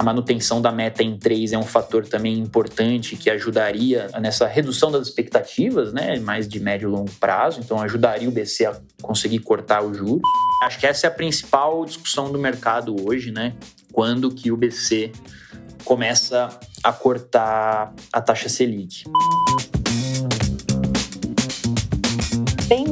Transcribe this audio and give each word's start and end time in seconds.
a 0.00 0.02
manutenção 0.02 0.62
da 0.62 0.72
meta 0.72 1.02
em 1.02 1.18
3 1.18 1.52
é 1.52 1.58
um 1.58 1.62
fator 1.62 2.06
também 2.06 2.38
importante 2.38 3.16
que 3.16 3.28
ajudaria 3.28 4.08
nessa 4.18 4.46
redução 4.46 4.90
das 4.90 5.06
expectativas, 5.06 5.92
né, 5.92 6.18
mais 6.18 6.48
de 6.48 6.58
médio 6.58 6.88
e 6.88 6.90
longo 6.90 7.10
prazo, 7.20 7.60
então 7.60 7.78
ajudaria 7.78 8.26
o 8.26 8.32
BC 8.32 8.64
a 8.64 8.80
conseguir 9.02 9.40
cortar 9.40 9.82
os 9.82 9.98
juros. 9.98 10.22
Acho 10.62 10.78
que 10.78 10.86
essa 10.86 11.06
é 11.06 11.08
a 11.08 11.10
principal 11.10 11.84
discussão 11.84 12.32
do 12.32 12.38
mercado 12.38 12.96
hoje, 13.06 13.30
né? 13.30 13.52
Quando 13.92 14.30
que 14.30 14.50
o 14.50 14.56
BC 14.56 15.12
começa 15.84 16.48
a 16.82 16.92
cortar 16.94 17.92
a 18.10 18.22
taxa 18.22 18.48
Selic. 18.48 19.04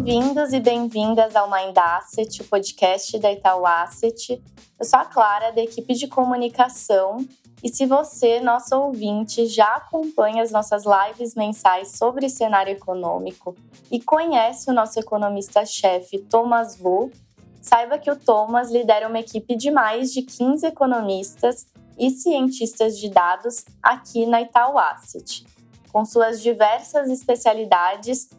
Bem-vindos 0.08 0.54
e 0.54 0.58
bem-vindas 0.60 1.36
ao 1.36 1.50
Mind 1.50 1.76
Asset, 1.76 2.40
o 2.40 2.44
podcast 2.46 3.18
da 3.18 3.30
Itaú 3.30 3.66
Asset. 3.66 4.42
Eu 4.80 4.84
sou 4.86 4.98
a 4.98 5.04
Clara, 5.04 5.52
da 5.52 5.60
equipe 5.60 5.92
de 5.92 6.08
comunicação. 6.08 7.18
E 7.62 7.68
se 7.68 7.84
você, 7.84 8.40
nosso 8.40 8.74
ouvinte, 8.74 9.44
já 9.44 9.66
acompanha 9.74 10.42
as 10.42 10.50
nossas 10.50 10.84
lives 10.86 11.34
mensais 11.34 11.98
sobre 11.98 12.30
cenário 12.30 12.72
econômico 12.72 13.54
e 13.90 14.00
conhece 14.00 14.70
o 14.70 14.72
nosso 14.72 14.98
economista-chefe 14.98 16.20
Thomas 16.20 16.78
Vu, 16.78 17.12
saiba 17.60 17.98
que 17.98 18.10
o 18.10 18.16
Thomas 18.16 18.70
lidera 18.70 19.08
uma 19.08 19.20
equipe 19.20 19.54
de 19.56 19.70
mais 19.70 20.10
de 20.10 20.22
15 20.22 20.68
economistas 20.68 21.66
e 21.98 22.08
cientistas 22.08 22.98
de 22.98 23.10
dados 23.10 23.66
aqui 23.82 24.24
na 24.24 24.40
Itaú 24.40 24.78
Asset, 24.78 25.44
com 25.92 26.02
suas 26.06 26.40
diversas 26.40 27.10
especialidades 27.10 28.30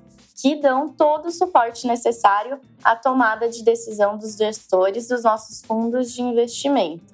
que 0.42 0.56
dão 0.56 0.88
todo 0.88 1.28
o 1.28 1.32
suporte 1.32 1.86
necessário 1.86 2.62
à 2.82 2.96
tomada 2.96 3.50
de 3.50 3.62
decisão 3.62 4.18
dos 4.18 4.38
gestores 4.38 5.10
dos 5.10 5.24
nossos 5.24 5.62
fundos 5.62 6.14
de 6.14 6.22
investimento. 6.22 7.14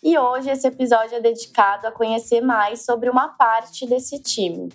E 0.00 0.16
hoje 0.16 0.50
esse 0.50 0.68
episódio 0.68 1.16
é 1.16 1.20
dedicado 1.20 1.88
a 1.88 1.92
conhecer 1.92 2.40
mais 2.40 2.84
sobre 2.84 3.10
uma 3.10 3.28
parte 3.28 3.84
desse 3.84 4.20
time. 4.20 4.72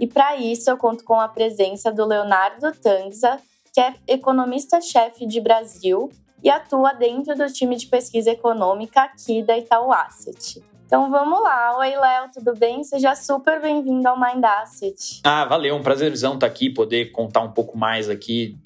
E 0.00 0.06
para 0.06 0.34
isso 0.34 0.68
eu 0.68 0.76
conto 0.76 1.04
com 1.04 1.20
a 1.20 1.28
presença 1.28 1.92
do 1.92 2.04
Leonardo 2.04 2.72
Tanza, 2.72 3.38
que 3.72 3.80
é 3.80 3.94
economista-chefe 4.08 5.24
de 5.24 5.40
Brasil 5.40 6.10
e 6.42 6.50
atua 6.50 6.92
dentro 6.92 7.36
do 7.36 7.46
time 7.52 7.76
de 7.76 7.86
pesquisa 7.86 8.32
econômica 8.32 9.02
aqui 9.02 9.44
da 9.44 9.56
Itaú 9.56 9.92
Asset. 9.92 10.60
Então 10.92 11.10
vamos 11.10 11.42
lá. 11.42 11.78
Oi, 11.78 11.96
Léo, 11.96 12.30
tudo 12.34 12.54
bem? 12.54 12.84
Seja 12.84 13.14
super 13.14 13.62
bem-vindo 13.62 14.06
ao 14.06 14.14
Mind 14.14 14.44
Asset. 14.44 15.22
Ah, 15.24 15.46
valeu, 15.46 15.74
um 15.74 15.82
prazerzão 15.82 16.34
estar 16.34 16.46
aqui, 16.46 16.68
poder 16.68 17.12
contar 17.12 17.40
um 17.40 17.50
pouco 17.50 17.78
mais 17.78 18.10
aqui 18.10 18.58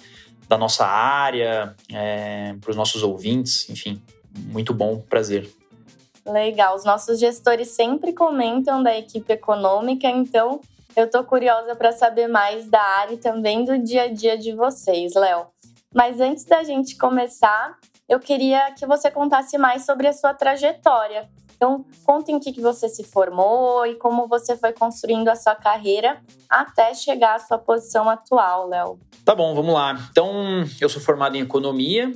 da 0.49 0.59
nossa 0.59 0.85
área, 0.85 1.77
é, 1.89 2.57
para 2.61 2.69
os 2.69 2.77
nossos 2.77 3.05
ouvintes, 3.05 3.71
enfim, 3.71 4.03
muito 4.49 4.75
bom, 4.75 4.99
prazer. 5.09 5.49
Legal, 6.27 6.75
os 6.75 6.85
nossos 6.85 7.21
gestores 7.21 7.69
sempre 7.69 8.13
comentam 8.13 8.83
da 8.83 8.99
equipe 8.99 9.33
econômica, 9.33 10.09
então 10.09 10.61
eu 10.97 11.05
estou 11.05 11.23
curiosa 11.23 11.77
para 11.77 11.93
saber 11.93 12.27
mais 12.27 12.69
da 12.69 12.83
área 12.83 13.15
e 13.15 13.19
também 13.19 13.65
do 13.65 13.79
dia 13.79 14.03
a 14.03 14.13
dia 14.13 14.37
de 14.37 14.53
vocês, 14.53 15.15
Léo. 15.15 15.47
Mas 15.95 16.21
antes 16.21 16.45
da 16.45 16.65
gente 16.65 16.99
começar, 16.99 17.79
eu 18.09 18.19
queria 18.19 18.73
que 18.73 18.85
você 18.85 19.13
contasse 19.13 19.57
mais 19.57 19.87
sobre 19.87 20.09
a 20.09 20.13
sua 20.13 20.35
trajetória. 20.35 21.31
Então, 21.57 21.85
conta 22.05 22.31
em 22.31 22.39
que, 22.39 22.53
que 22.53 22.61
você 22.61 22.89
se 22.89 23.03
formou 23.03 23.87
e 23.87 23.95
como 23.95 24.29
você 24.29 24.57
foi 24.57 24.73
construindo 24.73 25.29
a 25.29 25.35
sua 25.35 25.55
carreira 25.55 26.21
até 26.49 26.93
chegar 26.95 27.37
à 27.37 27.39
sua 27.39 27.59
posição 27.59 28.09
atual, 28.09 28.69
Léo. 28.69 28.99
Tá 29.25 29.35
bom, 29.35 29.55
vamos 29.55 29.75
lá. 29.75 29.99
Então, 30.11 30.65
eu 30.81 30.89
sou 30.89 31.01
formado 31.01 31.37
em 31.37 31.41
economia 31.41 32.13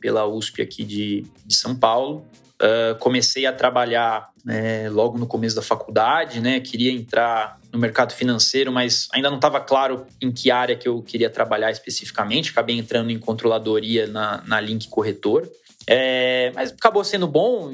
pela 0.00 0.26
USP 0.26 0.62
aqui 0.62 0.84
de, 0.84 1.26
de 1.44 1.54
São 1.54 1.76
Paulo. 1.76 2.24
Uh, 2.60 2.98
comecei 2.98 3.46
a 3.46 3.52
trabalhar 3.52 4.30
né, 4.44 4.88
logo 4.90 5.16
no 5.16 5.26
começo 5.26 5.54
da 5.54 5.62
faculdade, 5.62 6.40
né? 6.40 6.58
Queria 6.58 6.90
entrar 6.90 7.60
no 7.72 7.78
mercado 7.78 8.12
financeiro, 8.12 8.72
mas 8.72 9.06
ainda 9.12 9.28
não 9.28 9.36
estava 9.36 9.60
claro 9.60 10.06
em 10.20 10.32
que 10.32 10.50
área 10.50 10.74
que 10.74 10.88
eu 10.88 11.00
queria 11.02 11.30
trabalhar 11.30 11.70
especificamente. 11.70 12.50
Acabei 12.50 12.76
entrando 12.76 13.10
em 13.10 13.18
controladoria 13.18 14.06
na, 14.06 14.42
na 14.46 14.60
Link 14.60 14.88
Corretor. 14.88 15.48
É, 15.86 16.50
mas 16.54 16.72
acabou 16.72 17.04
sendo 17.04 17.28
bom, 17.28 17.70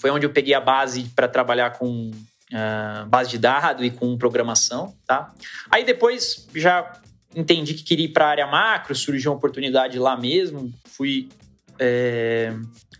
foi 0.00 0.10
onde 0.10 0.26
eu 0.26 0.30
peguei 0.30 0.54
a 0.54 0.60
base 0.60 1.04
para 1.14 1.28
trabalhar 1.28 1.70
com 1.70 2.10
uh, 2.10 3.06
base 3.06 3.30
de 3.30 3.38
dados 3.38 3.84
e 3.84 3.90
com 3.90 4.16
programação, 4.16 4.94
tá? 5.06 5.32
Aí 5.70 5.84
depois 5.84 6.46
já 6.54 6.92
entendi 7.34 7.74
que 7.74 7.82
queria 7.82 8.06
ir 8.06 8.12
para 8.12 8.26
a 8.26 8.30
área 8.30 8.46
macro, 8.46 8.94
surgiu 8.94 9.30
uma 9.30 9.36
oportunidade 9.36 9.98
lá 9.98 10.16
mesmo, 10.16 10.72
fui 10.86 11.28
é, 11.78 12.52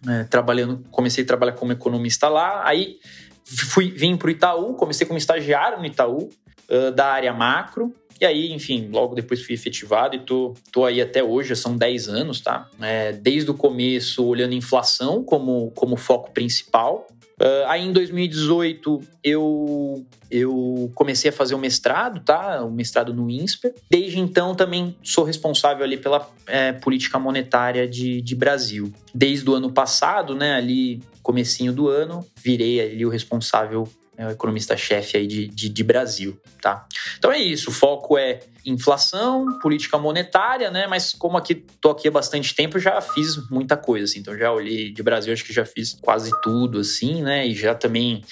é, 0.06 0.24
trabalhando, 0.24 0.84
comecei 0.90 1.24
a 1.24 1.26
trabalhar 1.26 1.52
como 1.52 1.72
economista 1.72 2.28
lá, 2.28 2.66
aí 2.66 2.98
fui 3.44 3.90
vim 3.90 4.16
para 4.16 4.28
o 4.28 4.30
Itaú, 4.30 4.74
comecei 4.74 5.06
como 5.06 5.18
estagiário 5.18 5.78
no 5.78 5.86
Itaú 5.86 6.28
uh, 6.68 6.90
da 6.92 7.06
área 7.06 7.32
macro, 7.32 7.94
e 8.20 8.24
aí, 8.24 8.52
enfim, 8.52 8.88
logo 8.90 9.14
depois 9.14 9.42
fui 9.42 9.54
efetivado 9.54 10.16
e 10.16 10.20
tô, 10.20 10.54
tô 10.72 10.84
aí 10.84 11.00
até 11.00 11.22
hoje, 11.22 11.54
são 11.54 11.76
10 11.76 12.08
anos, 12.08 12.40
tá? 12.40 12.68
É, 12.80 13.12
desde 13.12 13.50
o 13.50 13.54
começo, 13.54 14.24
olhando 14.24 14.54
inflação 14.54 15.22
como, 15.22 15.70
como 15.74 15.96
foco 15.96 16.30
principal. 16.32 17.06
Uh, 17.38 17.68
aí 17.68 17.86
em 17.86 17.92
2018 17.92 18.98
eu, 19.22 20.06
eu 20.30 20.90
comecei 20.94 21.28
a 21.28 21.32
fazer 21.32 21.54
o 21.54 21.58
mestrado, 21.58 22.20
tá? 22.24 22.64
O 22.64 22.70
mestrado 22.70 23.12
no 23.12 23.28
INSPER. 23.28 23.74
Desde 23.90 24.18
então 24.18 24.54
também 24.54 24.96
sou 25.02 25.22
responsável 25.22 25.84
ali 25.84 25.98
pela 25.98 26.26
é, 26.46 26.72
política 26.72 27.18
monetária 27.18 27.86
de, 27.86 28.22
de 28.22 28.34
Brasil. 28.34 28.90
Desde 29.14 29.50
o 29.50 29.54
ano 29.54 29.70
passado, 29.70 30.34
né? 30.34 30.54
Ali, 30.54 31.02
comecinho 31.22 31.74
do 31.74 31.88
ano, 31.88 32.24
virei 32.42 32.80
ali 32.80 33.04
o 33.04 33.10
responsável 33.10 33.86
é 34.16 34.26
o 34.26 34.30
economista-chefe 34.30 35.16
aí 35.16 35.26
de, 35.26 35.46
de, 35.48 35.68
de, 35.68 35.84
Brasil, 35.84 36.40
tá? 36.60 36.86
Então 37.18 37.30
é 37.30 37.38
isso, 37.38 37.70
o 37.70 37.72
foco 37.72 38.16
é 38.16 38.40
inflação, 38.64 39.58
política 39.60 39.98
monetária, 39.98 40.70
né? 40.70 40.86
Mas 40.86 41.12
como 41.12 41.36
aqui 41.36 41.54
tô 41.54 41.90
aqui 41.90 42.08
há 42.08 42.10
bastante 42.10 42.54
tempo, 42.54 42.78
já 42.78 43.00
fiz 43.00 43.48
muita 43.50 43.76
coisa, 43.76 44.04
assim. 44.04 44.20
Então 44.20 44.36
já 44.36 44.52
olhei 44.52 44.90
de 44.90 45.02
Brasil, 45.02 45.32
acho 45.32 45.44
que 45.44 45.52
já 45.52 45.66
fiz 45.66 45.92
quase 46.00 46.30
tudo, 46.40 46.80
assim, 46.80 47.22
né? 47.22 47.46
E 47.46 47.54
já 47.54 47.74
também 47.74 48.24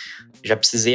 já 0.43 0.57
precisei 0.57 0.95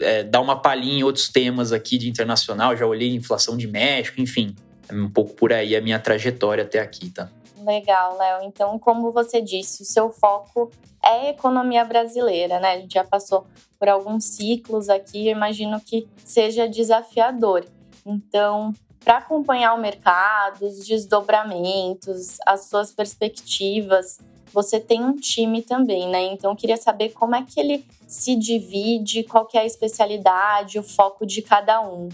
é, 0.00 0.24
dar 0.24 0.40
uma 0.40 0.60
palhinha 0.60 1.00
em 1.00 1.02
outros 1.04 1.28
temas 1.28 1.72
aqui 1.72 1.98
de 1.98 2.08
internacional, 2.08 2.76
já 2.76 2.86
olhei 2.86 3.14
inflação 3.14 3.56
de 3.56 3.68
México, 3.68 4.20
enfim, 4.20 4.56
é 4.88 4.94
um 4.94 5.10
pouco 5.10 5.34
por 5.34 5.52
aí 5.52 5.76
a 5.76 5.80
minha 5.80 5.98
trajetória 5.98 6.64
até 6.64 6.80
aqui, 6.80 7.10
tá? 7.10 7.30
Legal, 7.64 8.18
Léo. 8.18 8.42
Então, 8.42 8.78
como 8.78 9.12
você 9.12 9.40
disse, 9.40 9.82
o 9.82 9.86
seu 9.86 10.10
foco 10.10 10.70
é 11.04 11.30
economia 11.30 11.84
brasileira, 11.84 12.60
né? 12.60 12.72
A 12.72 12.80
gente 12.80 12.94
já 12.94 13.04
passou 13.04 13.46
por 13.78 13.88
alguns 13.88 14.24
ciclos 14.24 14.88
aqui, 14.88 15.28
eu 15.28 15.32
imagino 15.32 15.80
que 15.80 16.08
seja 16.24 16.68
desafiador. 16.68 17.64
Então, 18.06 18.72
para 19.04 19.18
acompanhar 19.18 19.74
o 19.74 19.80
mercado, 19.80 20.64
os 20.64 20.86
desdobramentos, 20.86 22.38
as 22.46 22.66
suas 22.66 22.92
perspectivas, 22.92 24.18
você 24.52 24.78
tem 24.78 25.02
um 25.04 25.16
time 25.16 25.62
também, 25.62 26.08
né? 26.08 26.22
Então, 26.24 26.50
eu 26.50 26.56
queria 26.56 26.76
saber 26.76 27.10
como 27.10 27.34
é 27.34 27.42
que 27.42 27.58
ele 27.58 27.84
se 28.06 28.36
divide, 28.36 29.24
qual 29.24 29.46
que 29.46 29.56
é 29.56 29.62
a 29.62 29.66
especialidade, 29.66 30.78
o 30.78 30.82
foco 30.82 31.26
de 31.26 31.40
cada 31.40 31.80
um. 31.80 32.08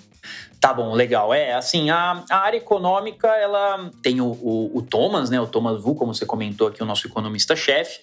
Tá 0.60 0.72
bom, 0.72 0.92
legal. 0.92 1.32
É, 1.32 1.54
assim, 1.54 1.90
a, 1.90 2.24
a 2.30 2.36
área 2.36 2.56
econômica, 2.56 3.28
ela 3.28 3.90
tem 4.02 4.20
o, 4.20 4.26
o, 4.26 4.78
o, 4.78 4.82
Thomas, 4.82 5.30
né? 5.30 5.40
O 5.40 5.46
Thomas 5.46 5.80
Vu, 5.82 5.94
como 5.94 6.12
você 6.14 6.26
comentou 6.26 6.68
aqui, 6.68 6.82
o 6.82 6.86
nosso 6.86 7.06
economista-chefe. 7.06 8.00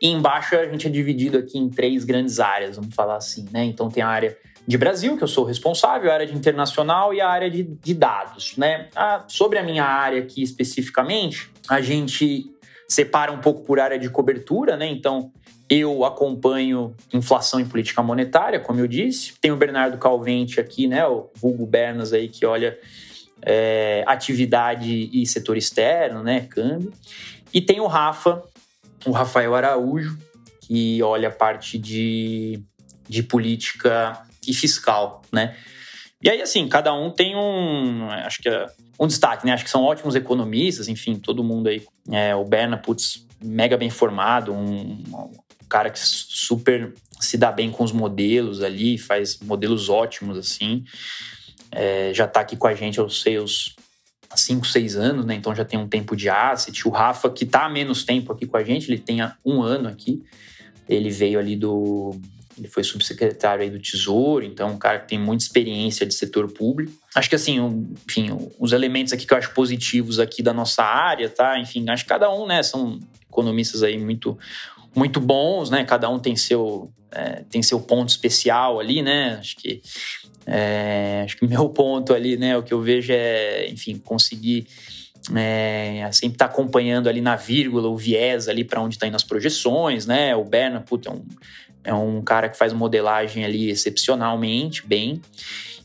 E 0.00 0.08
embaixo 0.08 0.56
a 0.56 0.66
gente 0.66 0.86
é 0.86 0.90
dividido 0.90 1.38
aqui 1.38 1.58
em 1.58 1.68
três 1.68 2.04
grandes 2.04 2.40
áreas, 2.40 2.76
vamos 2.76 2.94
falar 2.94 3.16
assim, 3.16 3.46
né? 3.50 3.64
Então 3.64 3.90
tem 3.90 4.02
a 4.02 4.08
área 4.08 4.36
de 4.66 4.76
Brasil, 4.76 5.16
que 5.16 5.24
eu 5.24 5.28
sou 5.28 5.44
responsável, 5.44 6.10
a 6.10 6.14
área 6.14 6.26
de 6.26 6.34
internacional 6.34 7.14
e 7.14 7.20
a 7.20 7.28
área 7.28 7.50
de, 7.50 7.62
de 7.62 7.94
dados, 7.94 8.54
né? 8.56 8.88
Ah, 8.94 9.24
sobre 9.26 9.58
a 9.58 9.62
minha 9.62 9.84
área 9.84 10.20
aqui 10.20 10.42
especificamente, 10.42 11.50
a 11.68 11.80
gente 11.80 12.54
separa 12.88 13.30
um 13.30 13.38
pouco 13.38 13.62
por 13.62 13.78
área 13.78 13.98
de 13.98 14.08
cobertura, 14.08 14.76
né? 14.76 14.86
Então, 14.86 15.30
eu 15.68 16.04
acompanho 16.04 16.94
inflação 17.12 17.60
e 17.60 17.64
política 17.64 18.02
monetária, 18.02 18.58
como 18.58 18.80
eu 18.80 18.86
disse. 18.86 19.34
Tem 19.40 19.52
o 19.52 19.56
Bernardo 19.56 19.98
Calvente 19.98 20.58
aqui, 20.58 20.86
né? 20.86 21.06
O 21.06 21.30
vulgo 21.34 21.66
Bernas 21.66 22.12
aí, 22.12 22.28
que 22.28 22.46
olha 22.46 22.78
é, 23.42 24.02
atividade 24.06 25.10
e 25.12 25.26
setor 25.26 25.58
externo, 25.58 26.22
né? 26.22 26.46
Câmbio. 26.48 26.92
E 27.52 27.60
tem 27.60 27.80
o 27.80 27.86
Rafa, 27.86 28.42
o 29.04 29.10
Rafael 29.10 29.54
Araújo, 29.54 30.18
que 30.62 31.02
olha 31.02 31.28
a 31.28 31.32
parte 31.32 31.78
de, 31.78 32.62
de 33.06 33.22
política 33.22 34.18
e 34.46 34.54
fiscal, 34.54 35.22
né? 35.30 35.54
E 36.22 36.28
aí, 36.28 36.42
assim, 36.42 36.68
cada 36.68 36.92
um 36.92 37.10
tem 37.10 37.36
um, 37.36 38.10
acho 38.10 38.42
que 38.42 38.48
é 38.48 38.66
um 38.98 39.06
destaque, 39.06 39.46
né? 39.46 39.52
Acho 39.52 39.64
que 39.64 39.70
são 39.70 39.82
ótimos 39.82 40.16
economistas, 40.16 40.88
enfim, 40.88 41.16
todo 41.16 41.44
mundo 41.44 41.68
aí. 41.68 41.82
É, 42.10 42.34
o 42.34 42.44
Berna, 42.44 42.76
putz, 42.76 43.24
mega 43.40 43.76
bem 43.76 43.88
formado, 43.88 44.52
um, 44.52 45.02
cara 45.68 45.90
que 45.90 45.98
super 46.00 46.92
se 47.20 47.36
dá 47.36 47.52
bem 47.52 47.70
com 47.70 47.84
os 47.84 47.92
modelos 47.92 48.62
ali, 48.62 48.96
faz 48.96 49.38
modelos 49.38 49.88
ótimos 49.88 50.38
assim. 50.38 50.84
É, 51.70 52.12
já 52.14 52.24
está 52.24 52.40
aqui 52.40 52.56
com 52.56 52.66
a 52.66 52.74
gente, 52.74 52.98
eu 52.98 53.08
sei, 53.10 53.38
os 53.38 53.76
5, 54.34 54.66
6 54.66 54.96
anos, 54.96 55.24
né? 55.24 55.34
Então 55.34 55.54
já 55.54 55.64
tem 55.64 55.78
um 55.78 55.88
tempo 55.88 56.16
de 56.16 56.28
asset. 56.28 56.86
O 56.86 56.90
Rafa, 56.90 57.30
que 57.30 57.44
está 57.44 57.66
há 57.66 57.68
menos 57.68 58.04
tempo 58.04 58.32
aqui 58.32 58.46
com 58.46 58.56
a 58.56 58.64
gente, 58.64 58.90
ele 58.90 59.00
tem 59.00 59.18
um 59.44 59.62
ano 59.62 59.88
aqui. 59.88 60.22
Ele 60.88 61.10
veio 61.10 61.38
ali 61.38 61.54
do 61.54 62.18
ele 62.58 62.68
foi 62.68 62.82
subsecretário 62.82 63.62
aí 63.62 63.70
do 63.70 63.78
Tesouro, 63.78 64.44
então 64.44 64.70
um 64.70 64.78
cara 64.78 64.98
que 64.98 65.08
tem 65.08 65.18
muita 65.18 65.44
experiência 65.44 66.04
de 66.04 66.12
setor 66.12 66.50
público. 66.52 66.92
Acho 67.14 67.28
que 67.28 67.36
assim, 67.36 67.58
enfim, 68.06 68.36
os 68.58 68.72
elementos 68.72 69.12
aqui 69.12 69.26
que 69.26 69.32
eu 69.32 69.38
acho 69.38 69.52
positivos 69.54 70.18
aqui 70.18 70.42
da 70.42 70.52
nossa 70.52 70.82
área, 70.82 71.28
tá? 71.28 71.58
Enfim, 71.58 71.88
acho 71.88 72.04
que 72.04 72.08
cada 72.08 72.30
um, 72.32 72.46
né, 72.46 72.62
são 72.62 72.98
economistas 73.28 73.82
aí 73.82 73.96
muito 73.96 74.36
muito 74.94 75.20
bons, 75.20 75.70
né? 75.70 75.84
Cada 75.84 76.08
um 76.08 76.18
tem 76.18 76.34
seu 76.34 76.90
é, 77.12 77.44
tem 77.48 77.62
seu 77.62 77.80
ponto 77.80 78.08
especial 78.08 78.80
ali, 78.80 79.02
né? 79.02 79.36
Acho 79.38 79.56
que 79.56 79.80
é, 80.46 81.22
acho 81.24 81.36
que 81.36 81.46
meu 81.48 81.68
ponto 81.68 82.12
ali, 82.12 82.36
né? 82.36 82.56
O 82.56 82.62
que 82.62 82.74
eu 82.74 82.82
vejo 82.82 83.12
é, 83.12 83.68
enfim, 83.68 83.98
conseguir 83.98 84.66
é, 85.36 86.08
sempre 86.12 86.34
estar 86.34 86.48
tá 86.48 86.52
acompanhando 86.52 87.08
ali 87.08 87.20
na 87.20 87.36
vírgula 87.36 87.88
o 87.88 87.96
viés 87.96 88.48
ali 88.48 88.64
para 88.64 88.80
onde 88.80 88.96
está 88.96 89.06
indo 89.06 89.16
as 89.16 89.24
projeções, 89.24 90.06
né? 90.06 90.34
O 90.34 90.44
Berna, 90.44 90.80
puta, 90.80 91.10
é 91.10 91.12
um, 91.12 91.22
é 91.88 91.94
um 91.94 92.20
cara 92.20 92.50
que 92.50 92.58
faz 92.58 92.74
modelagem 92.74 93.46
ali 93.46 93.70
excepcionalmente 93.70 94.86
bem. 94.86 95.22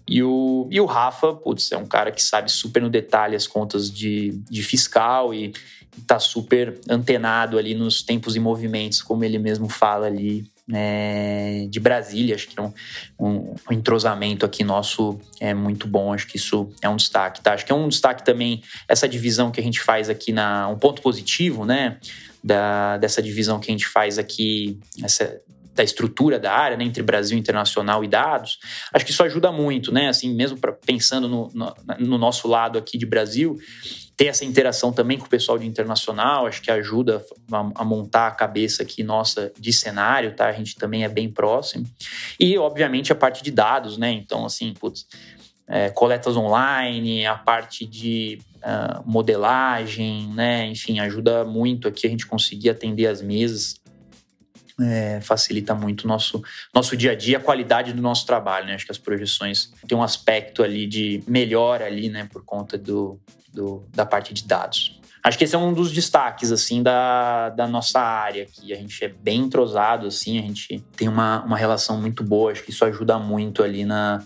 E 0.06 0.22
o, 0.22 0.68
e 0.70 0.82
o 0.82 0.86
Rafa, 0.86 1.34
putz, 1.34 1.72
é 1.72 1.78
um 1.78 1.86
cara 1.86 2.12
que 2.12 2.22
sabe 2.22 2.52
super 2.52 2.82
no 2.82 2.90
detalhe 2.90 3.38
as 3.38 3.48
contas 3.48 3.90
de, 3.90 4.32
de 4.50 4.62
fiscal 4.62 5.34
e 5.34 5.54
está 5.98 6.20
super 6.20 6.78
antenado 6.90 7.58
ali 7.58 7.74
nos 7.74 8.02
tempos 8.02 8.36
e 8.36 8.40
movimentos, 8.40 9.02
como 9.02 9.24
ele 9.24 9.40
mesmo 9.40 9.70
fala 9.70 10.08
ali 10.08 10.52
é, 10.74 11.68
de 11.70 11.80
Brasília. 11.80 12.36
Acho 12.36 12.50
que 12.50 12.60
é 12.60 12.62
um, 12.62 12.74
um, 13.18 13.56
um, 13.70 13.74
entrosamento 13.74 14.46
aqui 14.46 14.62
nosso 14.62 15.18
é 15.40 15.54
muito 15.54 15.88
bom. 15.88 16.12
Acho 16.12 16.28
que 16.28 16.36
isso 16.36 16.70
é 16.82 16.90
um 16.90 16.98
destaque, 16.98 17.42
tá? 17.42 17.54
Acho 17.54 17.66
que 17.66 17.72
é 17.72 17.76
um 17.76 17.88
destaque 17.88 18.26
também 18.26 18.62
essa 18.90 19.08
divisão 19.08 19.52
que 19.52 19.62
a 19.62 19.64
gente 19.64 19.80
faz 19.80 20.10
aqui 20.10 20.34
na 20.34 20.68
um 20.68 20.78
ponto 20.78 21.02
positivo, 21.02 21.64
né? 21.64 21.98
Da, 22.44 22.98
dessa 22.98 23.22
divisão 23.22 23.58
que 23.58 23.72
a 23.72 23.74
gente 23.74 23.88
faz 23.88 24.18
aqui, 24.18 24.78
essa, 25.02 25.40
da 25.74 25.84
estrutura 25.84 26.40
da 26.40 26.54
área, 26.54 26.78
né, 26.78 26.84
entre 26.84 27.02
Brasil 27.02 27.38
internacional 27.38 28.04
e 28.04 28.08
dados, 28.08 28.60
acho 28.94 29.06
que 29.06 29.12
isso 29.12 29.24
ajuda 29.24 29.52
muito, 29.52 29.92
né? 29.92 30.08
Assim, 30.08 30.34
mesmo 30.34 30.58
pra, 30.58 30.72
pensando 30.72 31.28
no, 31.28 31.50
no, 31.54 31.76
no, 32.00 32.18
nosso 32.18 32.48
lado 32.48 32.78
aqui 32.78 32.98
de 32.98 33.06
Brasil, 33.06 33.58
ter 34.16 34.28
essa 34.28 34.46
interação 34.46 34.94
também 34.94 35.18
com 35.18 35.26
o 35.26 35.30
pessoal 35.30 35.58
de 35.58 35.66
internacional, 35.66 36.46
acho 36.46 36.62
que 36.62 36.70
ajuda 36.70 37.24
a, 37.52 37.72
a 37.76 37.84
montar 37.84 38.28
a 38.28 38.32
cabeça 38.32 38.84
aqui 38.84 39.04
nossa 39.04 39.52
de 39.60 39.74
cenário, 39.74 40.36
tá? 40.36 40.48
A 40.48 40.52
gente 40.54 40.76
também 40.76 41.04
é 41.04 41.10
bem 41.10 41.30
próximo. 41.30 41.86
E, 42.40 42.58
obviamente, 42.58 43.12
a 43.12 43.16
parte 43.16 43.44
de 43.44 43.50
dados, 43.50 43.98
né? 43.98 44.12
Então, 44.12 44.46
assim, 44.46 44.74
putz, 44.80 45.08
é, 45.68 45.90
coletas 45.90 46.38
online, 46.38 47.26
a 47.26 47.36
parte 47.36 47.86
de 47.86 48.40
uh, 48.58 49.02
modelagem, 49.10 50.28
né? 50.28 50.68
Enfim, 50.68 51.00
ajuda 51.00 51.44
muito 51.44 51.88
aqui 51.88 52.06
a 52.06 52.10
gente 52.10 52.28
conseguir 52.28 52.70
atender 52.70 53.08
as 53.08 53.22
mesas 53.22 53.76
é, 54.82 55.20
facilita 55.22 55.76
muito 55.76 56.06
o 56.06 56.08
nosso, 56.08 56.42
nosso 56.74 56.98
dia 56.98 57.12
a 57.12 57.16
dia, 57.16 57.38
a 57.38 57.42
qualidade 57.42 57.94
do 57.94 58.02
nosso 58.02 58.26
trabalho, 58.26 58.68
né? 58.68 58.76
Acho 58.76 58.86
que 58.86 58.92
as 58.92 58.98
projeções 58.98 59.72
têm 59.88 59.98
um 59.98 60.04
aspecto 60.04 60.64
ali 60.64 60.88
de 60.88 61.24
melhora 61.28 61.86
ali, 61.86 62.10
né? 62.10 62.28
Por 62.32 62.44
conta 62.44 62.78
do, 62.78 63.20
do, 63.54 63.84
da 63.94 64.06
parte 64.06 64.34
de 64.34 64.44
dados. 64.46 65.00
Acho 65.24 65.38
que 65.38 65.46
esse 65.46 65.56
é 65.56 65.58
um 65.58 65.74
dos 65.74 65.92
destaques, 65.92 66.52
assim, 66.52 66.84
da, 66.84 67.50
da 67.50 67.66
nossa 67.66 68.00
área 68.00 68.44
aqui. 68.44 68.74
A 68.74 68.76
gente 68.76 69.06
é 69.06 69.08
bem 69.08 69.42
entrosado, 69.42 70.08
assim, 70.08 70.38
a 70.38 70.42
gente 70.42 70.84
tem 70.98 71.08
uma, 71.08 71.44
uma 71.44 71.56
relação 71.56 72.00
muito 72.00 72.24
boa. 72.24 72.52
Acho 72.52 72.64
que 72.64 72.72
isso 72.72 72.84
ajuda 72.84 73.18
muito 73.18 73.64
ali 73.64 73.86
na... 73.86 74.22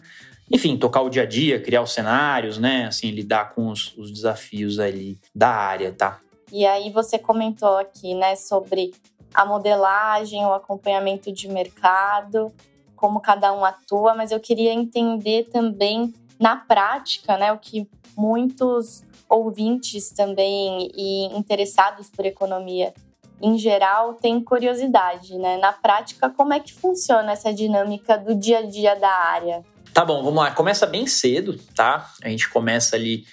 Enfim, 0.49 0.75
tocar 0.77 1.01
o 1.01 1.09
dia 1.09 1.23
a 1.23 1.25
dia, 1.25 1.61
criar 1.61 1.83
os 1.83 1.93
cenários, 1.93 2.57
né? 2.57 2.85
Assim, 2.85 3.11
lidar 3.11 3.53
com 3.53 3.67
os, 3.67 3.93
os 3.95 4.11
desafios 4.11 4.79
ali 4.79 5.19
da 5.35 5.49
área, 5.49 5.91
tá? 5.91 6.19
E 6.51 6.65
aí 6.65 6.89
você 6.89 7.19
comentou 7.19 7.77
aqui, 7.77 8.15
né, 8.15 8.35
sobre 8.35 8.93
a 9.33 9.45
modelagem, 9.45 10.45
o 10.45 10.53
acompanhamento 10.53 11.31
de 11.31 11.47
mercado, 11.47 12.51
como 12.95 13.19
cada 13.19 13.53
um 13.53 13.63
atua, 13.63 14.15
mas 14.15 14.31
eu 14.31 14.39
queria 14.39 14.73
entender 14.73 15.49
também 15.51 16.13
na 16.39 16.55
prática, 16.55 17.37
né, 17.37 17.51
o 17.51 17.57
que 17.57 17.87
muitos 18.15 19.03
ouvintes 19.29 20.11
também 20.11 20.89
e 20.95 21.25
interessados 21.37 22.09
por 22.09 22.25
economia 22.25 22.93
em 23.41 23.57
geral 23.57 24.15
têm 24.15 24.43
curiosidade, 24.43 25.37
né? 25.37 25.57
Na 25.57 25.71
prática, 25.71 26.29
como 26.29 26.53
é 26.53 26.59
que 26.59 26.73
funciona 26.73 27.33
essa 27.33 27.53
dinâmica 27.53 28.17
do 28.17 28.33
dia 28.33 28.59
a 28.59 28.61
dia 28.63 28.95
da 28.95 29.11
área? 29.11 29.63
Tá 29.93 30.03
bom, 30.03 30.23
vamos 30.23 30.41
lá. 30.41 30.51
Começa 30.51 30.87
bem 30.87 31.05
cedo, 31.05 31.59
tá? 31.75 32.09
A 32.23 32.29
gente 32.29 32.49
começa 32.49 32.95
ali 32.95 33.25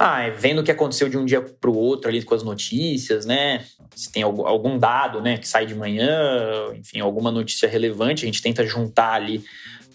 ah, 0.00 0.30
vendo 0.30 0.60
o 0.60 0.62
que 0.62 0.70
aconteceu 0.70 1.08
de 1.08 1.18
um 1.18 1.24
dia 1.24 1.40
para 1.40 1.68
o 1.68 1.76
outro 1.76 2.08
ali 2.08 2.22
com 2.22 2.32
as 2.32 2.44
notícias, 2.44 3.26
né? 3.26 3.64
Se 3.96 4.12
tem 4.12 4.22
algum 4.22 4.78
dado, 4.78 5.20
né, 5.20 5.38
que 5.38 5.48
sai 5.48 5.66
de 5.66 5.74
manhã, 5.74 6.72
enfim, 6.74 7.00
alguma 7.00 7.32
notícia 7.32 7.68
relevante, 7.68 8.22
a 8.22 8.26
gente 8.26 8.40
tenta 8.40 8.64
juntar 8.64 9.14
ali 9.14 9.44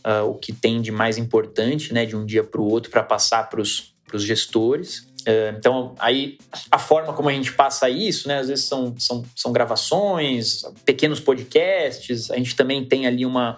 uh, 0.05 0.27
o 0.27 0.35
que 0.35 0.51
tem 0.51 0.81
de 0.81 0.91
mais 0.91 1.17
importante, 1.17 1.93
né, 1.93 2.05
de 2.05 2.17
um 2.17 2.25
dia 2.25 2.43
para 2.43 2.59
o 2.59 2.69
outro 2.69 2.91
para 2.91 3.01
passar 3.01 3.49
para 3.49 3.61
os 3.61 3.93
gestores. 4.15 5.07
Uh, 5.21 5.55
então, 5.57 5.95
aí 5.97 6.37
a 6.69 6.77
forma 6.77 7.13
como 7.13 7.29
a 7.29 7.31
gente 7.31 7.53
passa 7.53 7.89
isso, 7.89 8.27
né, 8.27 8.39
às 8.39 8.49
vezes 8.49 8.65
são, 8.65 8.93
são, 8.97 9.23
são 9.33 9.53
gravações, 9.53 10.63
pequenos 10.83 11.21
podcasts, 11.21 12.29
a 12.29 12.35
gente 12.35 12.57
também 12.57 12.83
tem 12.83 13.07
ali 13.07 13.25
uma 13.25 13.57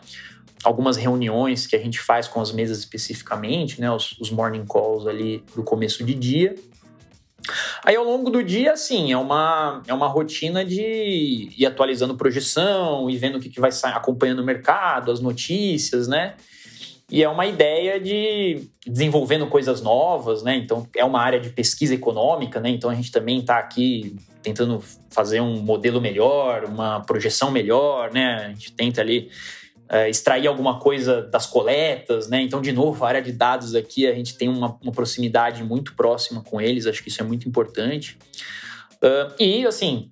algumas 0.66 0.98
reuniões 0.98 1.68
que 1.68 1.76
a 1.76 1.80
gente 1.80 2.00
faz 2.00 2.28
com 2.28 2.42
as 2.42 2.52
mesas 2.52 2.80
especificamente, 2.80 3.80
né, 3.80 3.92
os, 3.92 4.20
os 4.20 4.32
morning 4.32 4.66
calls 4.66 5.08
ali 5.08 5.44
do 5.56 5.64
começo 5.64 6.04
de 6.04 6.16
dia. 6.16 6.56
Aí 7.84 7.96
ao 7.96 8.04
longo 8.04 8.32
do 8.32 8.44
dia, 8.44 8.74
assim, 8.74 9.12
é 9.12 9.18
uma, 9.18 9.84
é 9.86 9.94
uma 9.94 10.08
rotina 10.08 10.66
de 10.66 11.52
ir 11.56 11.66
atualizando 11.68 12.16
projeção 12.16 13.08
e 13.08 13.16
vendo 13.16 13.38
o 13.38 13.40
que, 13.40 13.50
que 13.50 13.60
vai 13.60 13.72
sair, 13.72 13.94
acompanhando 13.94 14.40
o 14.40 14.44
mercado, 14.44 15.12
as 15.12 15.20
notícias, 15.20 16.08
né? 16.08 16.34
E 17.12 17.24
é 17.24 17.30
uma 17.30 17.46
ideia 17.46 18.00
de 18.00 18.68
desenvolvendo 18.88 19.46
coisas 19.46 19.80
novas, 19.80 20.42
né? 20.42 20.56
Então 20.56 20.88
é 20.96 21.06
uma 21.06 21.22
área 21.22 21.40
de 21.40 21.52
pesquisa 21.52 21.94
econômica, 21.94 22.60
né? 22.60 22.70
Então 22.70 22.90
a 22.90 22.96
gente 22.96 23.12
também 23.12 23.42
está 23.42 23.60
aqui 23.60 24.16
tentando 24.42 24.84
fazer 25.12 25.40
um 25.40 25.62
modelo 25.62 26.02
melhor, 26.02 26.66
uma 26.66 27.02
projeção 27.02 27.52
melhor, 27.52 28.12
né? 28.12 28.46
A 28.46 28.50
gente 28.50 28.72
tenta 28.72 29.02
ali 29.02 29.30
é, 29.88 30.10
extrair 30.10 30.48
alguma 30.48 30.80
coisa 30.80 31.22
das 31.22 31.46
coletas, 31.46 32.28
né? 32.28 32.42
Então, 32.42 32.62
de 32.62 32.72
novo, 32.72 33.04
a 33.04 33.08
área 33.08 33.22
de 33.22 33.32
dados 33.32 33.76
aqui, 33.76 34.08
a 34.08 34.14
gente 34.14 34.36
tem 34.36 34.50
uma, 34.50 34.78
uma 34.82 34.92
proximidade 34.92 35.64
muito 35.64 35.96
próxima 35.96 36.42
com 36.42 36.60
eles, 36.60 36.88
acho 36.88 37.04
que 37.04 37.10
isso 37.10 37.22
é 37.22 37.26
muito 37.26 37.48
importante. 37.48 38.18
Uh, 38.96 39.32
e, 39.40 39.66
assim, 39.66 40.10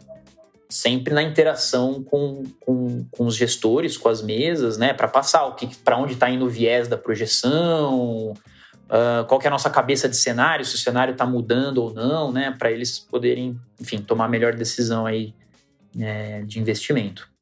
sempre 0.69 1.13
na 1.13 1.23
interação 1.23 2.03
com, 2.03 2.43
com, 2.59 3.05
com, 3.09 3.25
os 3.25 3.35
gestores, 3.35 3.97
com 3.97 4.09
as 4.09 4.21
mesas, 4.21 4.77
né? 4.77 4.93
Para 4.93 5.07
passar 5.07 5.45
o 5.45 5.55
que, 5.55 5.75
para 5.77 5.97
onde 5.97 6.13
está 6.13 6.29
indo 6.29 6.45
o 6.45 6.49
viés 6.49 6.87
da 6.87 6.97
projeção, 6.97 8.31
uh, 8.31 9.25
qual 9.27 9.41
é 9.41 9.47
a 9.47 9.51
nossa 9.51 9.71
cabeça 9.71 10.07
de 10.07 10.15
cenário, 10.15 10.63
se 10.63 10.75
o 10.75 10.79
cenário 10.79 11.13
está 11.13 11.25
mudando 11.25 11.79
ou 11.79 11.91
não, 11.91 12.31
né? 12.31 12.55
Para 12.57 12.71
eles 12.71 12.99
poderem, 12.99 13.59
enfim, 13.81 13.97
tomar 13.97 14.25
a 14.25 14.29
melhor 14.29 14.53
decisão 14.53 15.07
aí 15.07 15.33
é, 15.99 16.41
de 16.43 16.59
investimento. 16.59 17.32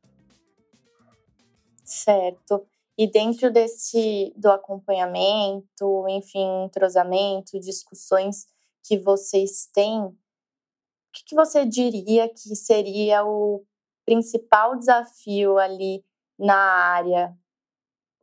Certo. 1.92 2.66
E 2.98 3.06
dentro 3.06 3.52
desse 3.52 4.34
do 4.38 4.50
acompanhamento, 4.50 6.08
enfim, 6.08 6.64
entrosamento, 6.64 7.60
discussões 7.60 8.48
que 8.82 8.98
vocês 8.98 9.68
têm, 9.74 10.02
o 10.06 10.16
que, 11.12 11.26
que 11.26 11.36
você 11.36 11.66
diria 11.66 12.30
que 12.30 12.56
seria 12.56 13.26
o 13.26 13.66
principal 14.06 14.78
desafio 14.78 15.58
ali 15.58 16.02
na 16.40 16.56
área, 16.56 17.38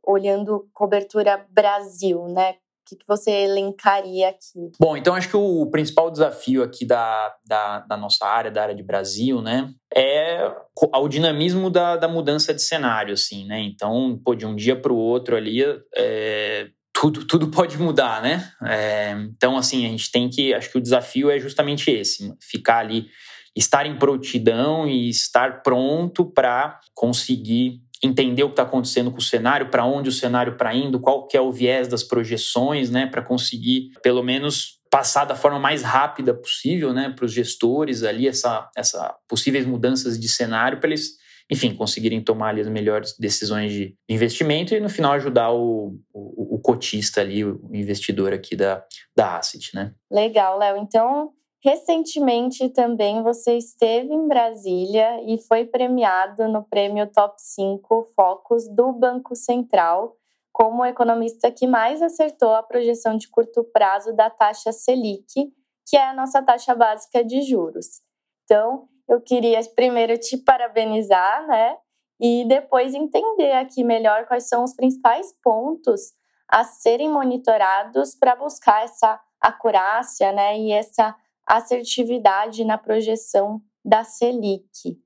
olhando 0.03 0.67
cobertura 0.73 1.37
Brasil, 1.51 2.27
né? 2.27 2.57
Que, 2.89 2.95
que 2.95 3.07
você 3.07 3.31
elencaria 3.31 4.29
aqui? 4.29 4.71
Bom, 4.79 4.97
então 4.97 5.15
acho 5.15 5.29
que 5.29 5.37
o 5.37 5.69
principal 5.69 6.09
desafio 6.09 6.63
aqui 6.63 6.85
da, 6.85 7.33
da, 7.45 7.79
da 7.81 7.97
nossa 7.97 8.25
área, 8.25 8.51
da 8.51 8.63
área 8.63 8.75
de 8.75 8.83
Brasil, 8.83 9.41
né, 9.41 9.69
é 9.95 10.51
o 10.95 11.07
dinamismo 11.07 11.69
da, 11.69 11.95
da 11.95 12.07
mudança 12.07 12.53
de 12.53 12.61
cenário, 12.61 13.13
assim, 13.13 13.45
né? 13.45 13.59
Então, 13.59 14.19
pô, 14.23 14.35
de 14.35 14.45
um 14.45 14.55
dia 14.55 14.75
para 14.75 14.93
o 14.93 14.97
outro 14.97 15.35
ali, 15.35 15.61
é, 15.95 16.69
tudo, 16.93 17.25
tudo 17.25 17.47
pode 17.49 17.77
mudar, 17.77 18.21
né? 18.21 18.51
É, 18.65 19.11
então, 19.35 19.57
assim, 19.57 19.85
a 19.85 19.89
gente 19.89 20.11
tem 20.11 20.29
que. 20.29 20.53
Acho 20.53 20.71
que 20.71 20.77
o 20.77 20.81
desafio 20.81 21.29
é 21.29 21.39
justamente 21.39 21.89
esse: 21.89 22.33
ficar 22.41 22.79
ali, 22.79 23.07
estar 23.55 23.85
em 23.85 23.97
prontidão 23.97 24.87
e 24.87 25.09
estar 25.09 25.63
pronto 25.63 26.25
para 26.25 26.79
conseguir 26.93 27.81
entender 28.03 28.43
o 28.43 28.47
que 28.47 28.53
está 28.53 28.63
acontecendo 28.63 29.11
com 29.11 29.17
o 29.17 29.21
cenário, 29.21 29.69
para 29.69 29.85
onde 29.85 30.09
o 30.09 30.11
cenário 30.11 30.53
está 30.53 30.73
indo, 30.73 30.99
qual 30.99 31.27
que 31.27 31.35
é 31.35 31.41
o 31.41 31.51
viés 31.51 31.87
das 31.87 32.03
projeções, 32.03 32.89
né, 32.89 33.05
para 33.05 33.21
conseguir 33.21 33.91
pelo 34.01 34.23
menos 34.23 34.79
passar 34.89 35.25
da 35.25 35.35
forma 35.35 35.59
mais 35.59 35.83
rápida 35.83 36.33
possível, 36.33 36.93
né, 36.93 37.13
para 37.15 37.25
os 37.25 37.33
gestores 37.33 38.03
ali 38.03 38.27
essa, 38.27 38.69
essa 38.75 39.15
possíveis 39.27 39.65
mudanças 39.65 40.19
de 40.19 40.27
cenário 40.27 40.79
para 40.79 40.89
eles, 40.89 41.17
enfim, 41.51 41.75
conseguirem 41.75 42.21
tomar 42.21 42.49
ali 42.49 42.61
as 42.61 42.67
melhores 42.67 43.15
decisões 43.17 43.71
de 43.71 43.95
investimento 44.07 44.73
e 44.73 44.79
no 44.79 44.89
final 44.89 45.13
ajudar 45.13 45.51
o, 45.51 45.99
o, 46.13 46.55
o 46.55 46.59
cotista 46.59 47.21
ali, 47.21 47.43
o 47.43 47.59
investidor 47.73 48.33
aqui 48.33 48.55
da, 48.55 48.83
da 49.15 49.37
asset, 49.37 49.75
né? 49.75 49.93
Legal, 50.11 50.57
Léo. 50.57 50.77
Então 50.77 51.31
recentemente 51.63 52.69
também 52.69 53.21
você 53.21 53.57
esteve 53.57 54.13
em 54.13 54.27
Brasília 54.27 55.21
e 55.25 55.37
foi 55.37 55.65
premiado 55.65 56.47
no 56.47 56.63
prêmio 56.63 57.11
Top 57.11 57.35
5 57.37 58.03
Focos 58.15 58.67
do 58.67 58.91
Banco 58.93 59.35
Central 59.35 60.15
como 60.51 60.85
economista 60.85 61.49
que 61.49 61.65
mais 61.65 62.01
acertou 62.01 62.53
a 62.53 62.61
projeção 62.61 63.15
de 63.15 63.29
curto 63.29 63.63
prazo 63.63 64.13
da 64.13 64.29
taxa 64.29 64.73
Selic, 64.73 65.53
que 65.87 65.95
é 65.95 66.05
a 66.05 66.13
nossa 66.13 66.41
taxa 66.41 66.75
básica 66.75 67.23
de 67.23 67.41
juros. 67.41 68.01
Então, 68.43 68.89
eu 69.07 69.21
queria 69.21 69.59
primeiro 69.73 70.17
te 70.17 70.37
parabenizar, 70.37 71.47
né? 71.47 71.77
E 72.19 72.45
depois 72.45 72.93
entender 72.93 73.53
aqui 73.53 73.83
melhor 73.83 74.25
quais 74.27 74.49
são 74.49 74.63
os 74.63 74.73
principais 74.73 75.33
pontos 75.41 76.13
a 76.47 76.63
serem 76.65 77.09
monitorados 77.09 78.15
para 78.15 78.35
buscar 78.35 78.83
essa 78.83 79.17
acurácia, 79.39 80.31
né? 80.33 80.59
E 80.59 80.71
essa 80.71 81.15
assertividade 81.49 82.63
na 82.63 82.77
projeção 82.77 83.59
da 83.83 84.03
Selic. 84.03 84.99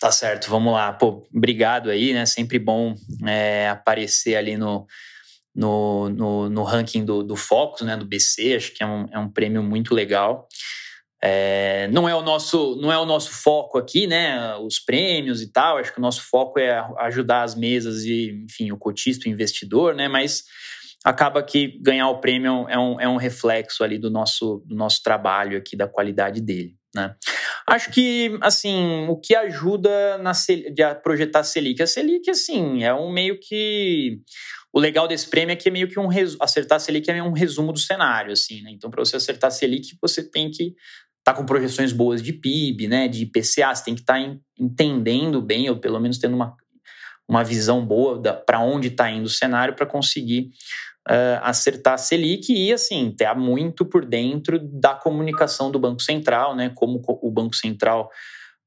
Tá 0.00 0.10
certo, 0.10 0.50
vamos 0.50 0.72
lá. 0.72 0.92
Pô, 0.92 1.24
obrigado 1.32 1.88
aí, 1.88 2.12
né? 2.12 2.26
Sempre 2.26 2.58
bom 2.58 2.96
é, 3.24 3.68
aparecer 3.68 4.34
ali 4.34 4.56
no, 4.56 4.84
no, 5.54 6.08
no, 6.08 6.50
no, 6.50 6.62
ranking 6.64 7.04
do, 7.04 7.22
do 7.22 7.36
Focus, 7.36 7.82
né? 7.82 7.96
Do 7.96 8.04
BC, 8.04 8.56
acho 8.56 8.74
que 8.74 8.82
é 8.82 8.86
um, 8.86 9.06
é 9.12 9.18
um 9.20 9.30
prêmio 9.30 9.62
muito 9.62 9.94
legal. 9.94 10.48
É, 11.22 11.86
não 11.92 12.08
é 12.08 12.16
o 12.16 12.22
nosso 12.22 12.74
não 12.82 12.92
é 12.92 12.98
o 12.98 13.06
nosso 13.06 13.30
foco 13.30 13.78
aqui, 13.78 14.08
né? 14.08 14.56
Os 14.56 14.80
prêmios 14.80 15.40
e 15.40 15.52
tal. 15.52 15.78
Acho 15.78 15.92
que 15.92 16.00
o 16.00 16.02
nosso 16.02 16.22
foco 16.22 16.58
é 16.58 16.84
ajudar 16.98 17.44
as 17.44 17.54
mesas 17.54 18.02
e, 18.02 18.44
enfim, 18.44 18.72
o 18.72 18.76
cotista, 18.76 19.28
o 19.28 19.32
investidor, 19.32 19.94
né? 19.94 20.08
Mas 20.08 20.42
acaba 21.04 21.42
que 21.42 21.78
ganhar 21.80 22.08
o 22.08 22.20
prêmio 22.20 22.66
é 22.68 22.78
um, 22.78 23.00
é 23.00 23.08
um 23.08 23.16
reflexo 23.16 23.82
ali 23.82 23.98
do 23.98 24.10
nosso, 24.10 24.62
do 24.66 24.74
nosso 24.74 25.02
trabalho 25.02 25.58
aqui, 25.58 25.76
da 25.76 25.88
qualidade 25.88 26.40
dele. 26.40 26.76
Né? 26.94 27.14
Acho 27.66 27.90
que, 27.90 28.38
assim, 28.40 29.06
o 29.08 29.16
que 29.16 29.34
ajuda 29.34 30.18
na, 30.18 30.32
de 30.72 30.82
a 30.82 30.94
projetar 30.94 31.40
a 31.40 31.44
Selic? 31.44 31.82
A 31.82 31.86
Selic, 31.86 32.30
assim, 32.30 32.84
é 32.84 32.94
um 32.94 33.10
meio 33.10 33.38
que... 33.40 34.20
O 34.72 34.80
legal 34.80 35.06
desse 35.06 35.28
prêmio 35.28 35.52
é 35.52 35.56
que 35.56 35.68
é 35.68 35.72
meio 35.72 35.88
que 35.88 35.98
um... 35.98 36.08
Acertar 36.40 36.76
a 36.76 36.78
Selic 36.78 37.10
é 37.10 37.22
um 37.22 37.32
resumo 37.32 37.72
do 37.72 37.78
cenário, 37.78 38.32
assim, 38.32 38.62
né? 38.62 38.70
Então, 38.70 38.90
para 38.90 39.04
você 39.04 39.16
acertar 39.16 39.48
a 39.48 39.50
Selic, 39.50 39.96
você 40.00 40.22
tem 40.22 40.50
que 40.50 40.64
estar 40.64 41.32
tá 41.32 41.34
com 41.34 41.44
projeções 41.44 41.92
boas 41.92 42.22
de 42.22 42.32
PIB, 42.32 42.88
né? 42.88 43.08
De 43.08 43.22
IPCA, 43.22 43.74
você 43.74 43.84
tem 43.84 43.94
que 43.94 44.00
estar 44.02 44.14
tá 44.14 44.36
entendendo 44.58 45.40
bem, 45.40 45.68
ou 45.68 45.78
pelo 45.78 46.00
menos 46.00 46.18
tendo 46.18 46.34
uma, 46.34 46.54
uma 47.28 47.42
visão 47.42 47.84
boa 47.84 48.20
para 48.20 48.60
onde 48.60 48.88
está 48.88 49.10
indo 49.10 49.26
o 49.26 49.30
cenário 49.30 49.74
para 49.74 49.86
conseguir 49.86 50.50
uh, 51.08 51.40
acertar 51.42 51.94
a 51.94 51.98
Selic 51.98 52.52
e, 52.52 52.72
assim, 52.72 53.10
ter 53.16 53.34
muito 53.34 53.84
por 53.84 54.04
dentro 54.04 54.58
da 54.58 54.94
comunicação 54.94 55.70
do 55.70 55.78
Banco 55.78 56.02
Central, 56.02 56.54
né? 56.54 56.70
Como 56.74 57.02
o 57.06 57.30
Banco 57.30 57.54
Central 57.54 58.10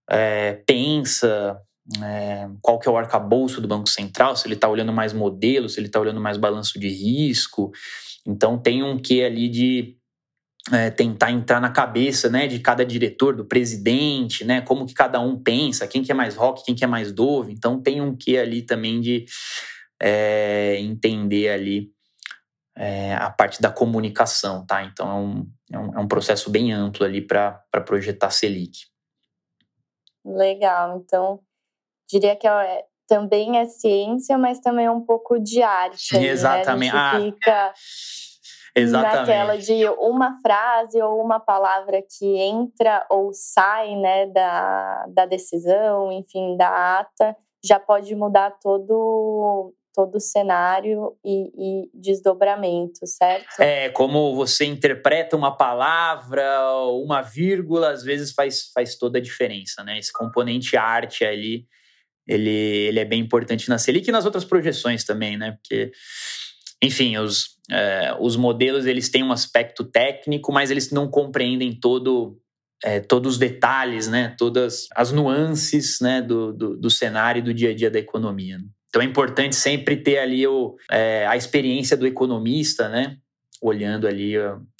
é, 0.10 0.62
pensa, 0.65 1.58
é, 2.04 2.48
qual 2.62 2.80
que 2.80 2.88
é 2.88 2.92
o 2.92 2.98
arcabouço 2.98 3.62
do 3.62 3.68
Banco 3.68 3.89
Central, 3.89 4.36
se 4.36 4.48
ele 4.48 4.56
está 4.56 4.68
olhando 4.68 4.94
mais 4.94 5.13
modelos, 5.13 5.74
se 5.74 5.80
ele 5.80 5.88
está 5.88 6.00
olhando 6.00 6.20
mais 6.20 6.38
balanço 6.38 6.80
de 6.80 6.88
risco. 6.88 7.72
Então, 8.25 8.58
tem 8.58 8.84
um 8.84 8.98
quê 8.98 9.24
ali 9.24 9.50
de 9.50 9.98
é, 10.72 10.89
tentar 10.89 11.32
entrar 11.32 11.62
na 11.62 11.70
cabeça 11.70 12.30
né, 12.30 12.48
de 12.48 12.60
cada 12.60 12.84
diretor, 12.84 13.36
do 13.36 13.46
presidente, 13.46 14.44
né, 14.44 14.62
como 14.62 14.86
que 14.86 14.94
cada 14.94 15.20
um 15.20 15.38
pensa, 15.38 15.88
quem 15.88 16.01
que 16.01 16.12
é 16.12 16.15
mais 16.15 16.36
rock, 16.36 16.63
quem 16.65 16.74
que 16.74 16.84
é 16.84 16.88
mais 16.88 17.12
dove. 17.12 17.54
Então 17.54 17.82
tem 17.82 18.01
um 18.01 18.15
quê 18.15 18.38
ali 18.38 18.63
também 18.63 19.00
de 19.00 19.25
é, 20.01 20.77
entender 20.80 21.50
ali 21.50 21.95
é, 22.77 23.15
a 23.15 23.29
parte 23.29 23.62
da 23.62 23.72
comunicação, 23.72 24.65
tá? 24.65 24.84
Então 24.84 25.10
é 25.10 25.13
um, 25.13 25.51
é 25.72 25.79
um, 25.79 26.00
é 26.00 26.00
um 26.00 26.08
processo 26.08 26.50
bem 26.50 26.74
amplo 26.74 27.05
ali 27.05 27.22
para 27.22 27.63
projetar 27.86 28.29
Selic. 28.29 28.88
Legal, 30.25 30.98
então 30.98 31.39
diria 32.10 32.36
que 32.36 32.48
é, 32.48 32.84
também 33.08 33.58
é 33.58 33.65
ciência, 33.65 34.38
mas 34.38 34.60
também 34.60 34.86
é 34.86 34.91
um 34.91 35.01
pouco 35.01 35.39
de 35.39 35.62
arte. 35.62 36.17
Exatamente. 36.17 36.94
Né? 36.94 37.00
A 37.00 37.20
gente 37.20 37.34
fica 37.34 37.51
ah, 37.51 37.74
exatamente. 38.75 39.17
naquela 39.20 39.58
de 39.58 39.88
uma 40.00 40.39
frase 40.41 41.01
ou 41.01 41.22
uma 41.22 41.39
palavra 41.39 42.01
que 42.01 42.38
entra 42.38 43.05
ou 43.10 43.32
sai 43.34 43.96
né, 43.96 44.27
da, 44.27 45.05
da 45.10 45.25
decisão, 45.25 46.12
enfim, 46.12 46.58
da 46.58 47.00
ata, 47.00 47.36
já 47.63 47.79
pode 47.79 48.13
mudar 48.15 48.51
todo 48.60 49.74
todo 49.96 50.16
o 50.16 50.20
cenário 50.20 51.16
e, 51.24 51.52
e, 51.58 51.90
desdobramento, 51.94 53.08
certo? 53.08 53.60
É, 53.60 53.90
como 53.90 54.36
você 54.36 54.66
interpreta 54.66 55.38
uma 55.38 55.56
palavra, 55.56 56.44
uma 56.90 57.22
vírgula, 57.22 57.92
às 57.92 58.04
vezes 58.04 58.34
faz, 58.34 58.70
faz 58.74 58.98
toda 58.98 59.18
a 59.18 59.22
diferença, 59.22 59.84
né? 59.84 59.98
Esse 59.98 60.12
componente 60.12 60.75
arte 60.75 61.24
ali, 61.24 61.66
ele, 62.28 62.50
ele 62.50 63.00
é 63.00 63.06
bem 63.06 63.22
importante 63.22 63.70
na 63.70 63.78
Selic 63.78 64.10
e 64.10 64.12
nas 64.12 64.25
outras 64.25 64.44
projeções 64.44 65.06
também, 65.06 65.38
né? 65.38 65.54
Porque, 65.54 65.92
enfim, 66.84 67.18
os, 67.18 67.58
é, 67.72 68.16
os 68.20 68.36
modelos, 68.36 68.86
eles 68.86 69.10
têm 69.10 69.24
um 69.24 69.32
aspecto 69.32 69.86
técnico, 69.86 70.52
mas 70.52 70.70
eles 70.70 70.92
não 70.92 71.08
compreendem 71.08 71.80
todo... 71.80 72.38
É, 72.84 73.00
todos 73.00 73.36
os 73.36 73.40
detalhes, 73.40 74.10
né, 74.10 74.36
todas 74.38 74.88
as 74.94 75.12
nuances 75.12 75.98
né, 76.02 76.22
do, 76.22 76.52
do, 76.52 76.78
do 76.78 76.90
cenário 76.90 77.40
e 77.40 77.42
do 77.42 77.54
dia 77.54 77.72
a 77.72 77.74
dia 77.74 77.90
da 77.90 77.98
economia. 77.98 78.58
Né? 78.58 78.66
Então 78.96 79.04
é 79.04 79.06
importante 79.06 79.58
sempre 79.58 79.98
ter 79.98 80.20
ali 80.20 80.48
o, 80.48 80.78
é, 80.90 81.28
a 81.28 81.36
experiência 81.36 81.98
do 81.98 82.08
economista, 82.08 82.88
né? 82.88 83.18
Olhando 83.62 84.08
ali, 84.08 84.36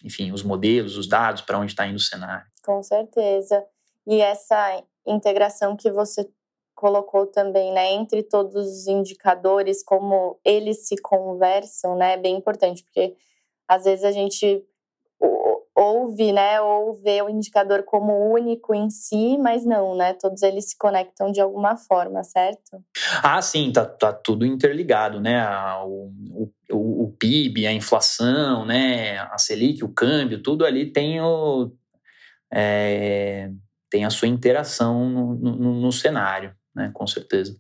enfim, 0.06 0.32
os 0.32 0.42
modelos, 0.42 0.96
os 0.96 1.06
dados, 1.06 1.42
para 1.42 1.60
onde 1.60 1.74
está 1.74 1.86
indo 1.86 1.98
o 1.98 2.00
cenário. 2.00 2.46
Com 2.64 2.82
certeza. 2.82 3.62
E 4.08 4.22
essa 4.22 4.82
integração 5.06 5.76
que 5.76 5.92
você 5.92 6.26
colocou 6.74 7.26
também, 7.26 7.74
né, 7.74 7.92
entre 7.92 8.24
todos 8.24 8.56
os 8.56 8.88
indicadores, 8.88 9.84
como 9.84 10.40
eles 10.46 10.88
se 10.88 10.96
conversam, 10.96 11.98
né, 11.98 12.14
é 12.14 12.18
bem 12.18 12.38
importante, 12.38 12.86
porque 12.86 13.18
às 13.68 13.84
vezes 13.84 14.06
a 14.06 14.14
gente 14.14 14.64
ouve, 15.76 16.32
né, 16.32 16.62
ou 16.62 16.94
vê 16.94 17.22
o 17.22 17.30
indicador 17.30 17.84
como 17.84 18.32
único 18.32 18.74
em 18.74 18.90
si, 18.90 19.38
mas 19.38 19.66
não, 19.66 19.96
né? 19.96 20.14
Todos 20.14 20.42
eles 20.42 20.70
se 20.70 20.78
conectam 20.78 21.32
de 21.32 21.42
alguma 21.42 21.76
forma, 21.76 22.24
certo? 22.24 22.82
Ah, 23.22 23.42
sim, 23.42 23.72
tá, 23.74 23.86
tá 23.86 24.14
tudo 24.14 24.46
interligado, 24.46 25.20
né? 25.20 25.46
O, 25.84 26.12
o, 26.72 27.04
o 27.04 27.16
PIB, 27.20 27.68
a 27.68 27.74
inflação, 27.74 28.66
né? 28.66 29.18
A 29.20 29.38
Selic, 29.38 29.84
o 29.84 29.94
câmbio, 29.94 30.42
tudo 30.42 30.66
ali 30.66 30.92
tem 30.92 31.20
o 31.20 31.72
é, 32.54 33.50
tem 33.90 34.06
a 34.06 34.10
sua 34.10 34.30
interação 34.30 35.10
no, 35.10 35.36
no, 35.36 35.82
no 35.82 35.92
cenário, 35.92 36.56
né? 36.74 36.90
Com 36.94 37.06
certeza. 37.06 37.60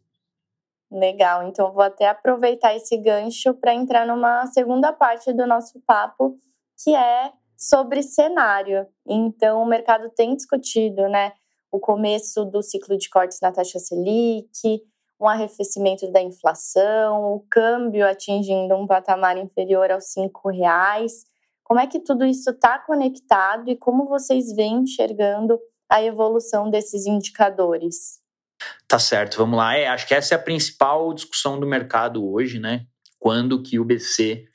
Legal, 0.90 1.44
então 1.48 1.74
vou 1.74 1.84
até 1.84 2.08
aproveitar 2.08 2.74
esse 2.76 2.96
gancho 2.98 3.54
para 3.56 3.74
entrar 3.74 4.06
numa 4.06 4.46
segunda 4.48 4.94
parte 4.94 5.34
do 5.34 5.46
nosso 5.46 5.82
papo, 5.86 6.38
que 6.82 6.96
é 6.96 7.34
sobre 7.58 8.04
cenário. 8.04 8.88
Então, 9.08 9.62
o 9.62 9.66
mercado 9.66 10.10
tem 10.10 10.36
discutido 10.36 11.08
né, 11.10 11.34
o 11.72 11.80
começo 11.80 12.46
do 12.46 12.62
ciclo 12.62 12.98
de 12.98 13.10
cortes 13.10 13.40
na 13.42 13.52
taxa 13.52 13.80
Selic, 13.80 14.82
um 15.20 15.28
arrefecimento 15.28 16.12
da 16.12 16.22
inflação, 16.22 17.34
o 17.34 17.46
câmbio 17.50 18.06
atingindo 18.06 18.76
um 18.76 18.86
patamar 18.86 19.38
inferior 19.38 19.92
aos 19.92 20.06
cinco 20.06 20.50
reais. 20.50 21.26
Como 21.64 21.80
é 21.80 21.88
que 21.88 22.00
tudo 22.00 22.26
isso 22.26 22.52
está 22.52 22.78
conectado 22.80 23.70
e 23.70 23.76
como 23.76 24.06
vocês 24.06 24.54
vêm 24.56 24.82
enxergando 24.82 25.60
a 25.90 26.04
evolução 26.04 26.70
desses 26.70 27.06
indicadores? 27.06 28.20
Tá 28.88 29.00
certo, 29.00 29.38
vamos 29.38 29.58
lá. 29.58 29.76
É, 29.78 29.88
acho 29.88 30.08
que 30.08 30.14
essa 30.14 30.36
é 30.36 30.38
a 30.38 30.42
principal 30.42 31.14
discussão 31.14 31.60
do 31.60 31.66
mercado 31.66 32.26
hoje, 32.30 32.60
né? 32.60 32.86
Quando 33.20 33.62
que 33.62 33.80
o 33.80 33.86
BC 33.86 34.46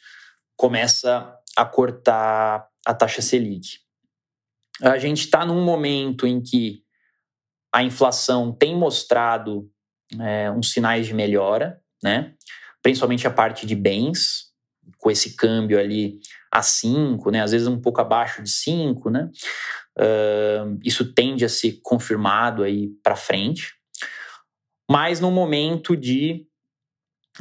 começa 0.56 1.36
a 1.56 1.64
cortar 1.64 2.69
a 2.90 2.94
taxa 2.94 3.22
Selic. 3.22 3.78
A 4.82 4.98
gente 4.98 5.24
está 5.24 5.46
num 5.46 5.64
momento 5.64 6.26
em 6.26 6.42
que 6.42 6.82
a 7.72 7.82
inflação 7.82 8.52
tem 8.52 8.76
mostrado 8.76 9.70
é, 10.20 10.50
uns 10.50 10.72
sinais 10.72 11.06
de 11.06 11.14
melhora, 11.14 11.80
né? 12.02 12.34
principalmente 12.82 13.26
a 13.26 13.30
parte 13.30 13.64
de 13.64 13.76
bens, 13.76 14.50
com 14.98 15.10
esse 15.10 15.36
câmbio 15.36 15.78
ali 15.78 16.18
a 16.50 16.62
5, 16.62 17.30
né? 17.30 17.42
às 17.42 17.52
vezes 17.52 17.68
um 17.68 17.80
pouco 17.80 18.00
abaixo 18.00 18.42
de 18.42 18.50
5, 18.50 19.08
né? 19.08 19.30
Uh, 19.98 20.78
isso 20.82 21.12
tende 21.12 21.44
a 21.44 21.48
ser 21.48 21.78
confirmado 21.82 22.62
aí 22.62 22.88
para 23.02 23.14
frente, 23.14 23.74
mas 24.90 25.20
no 25.20 25.30
momento 25.30 25.96
de 25.96 26.46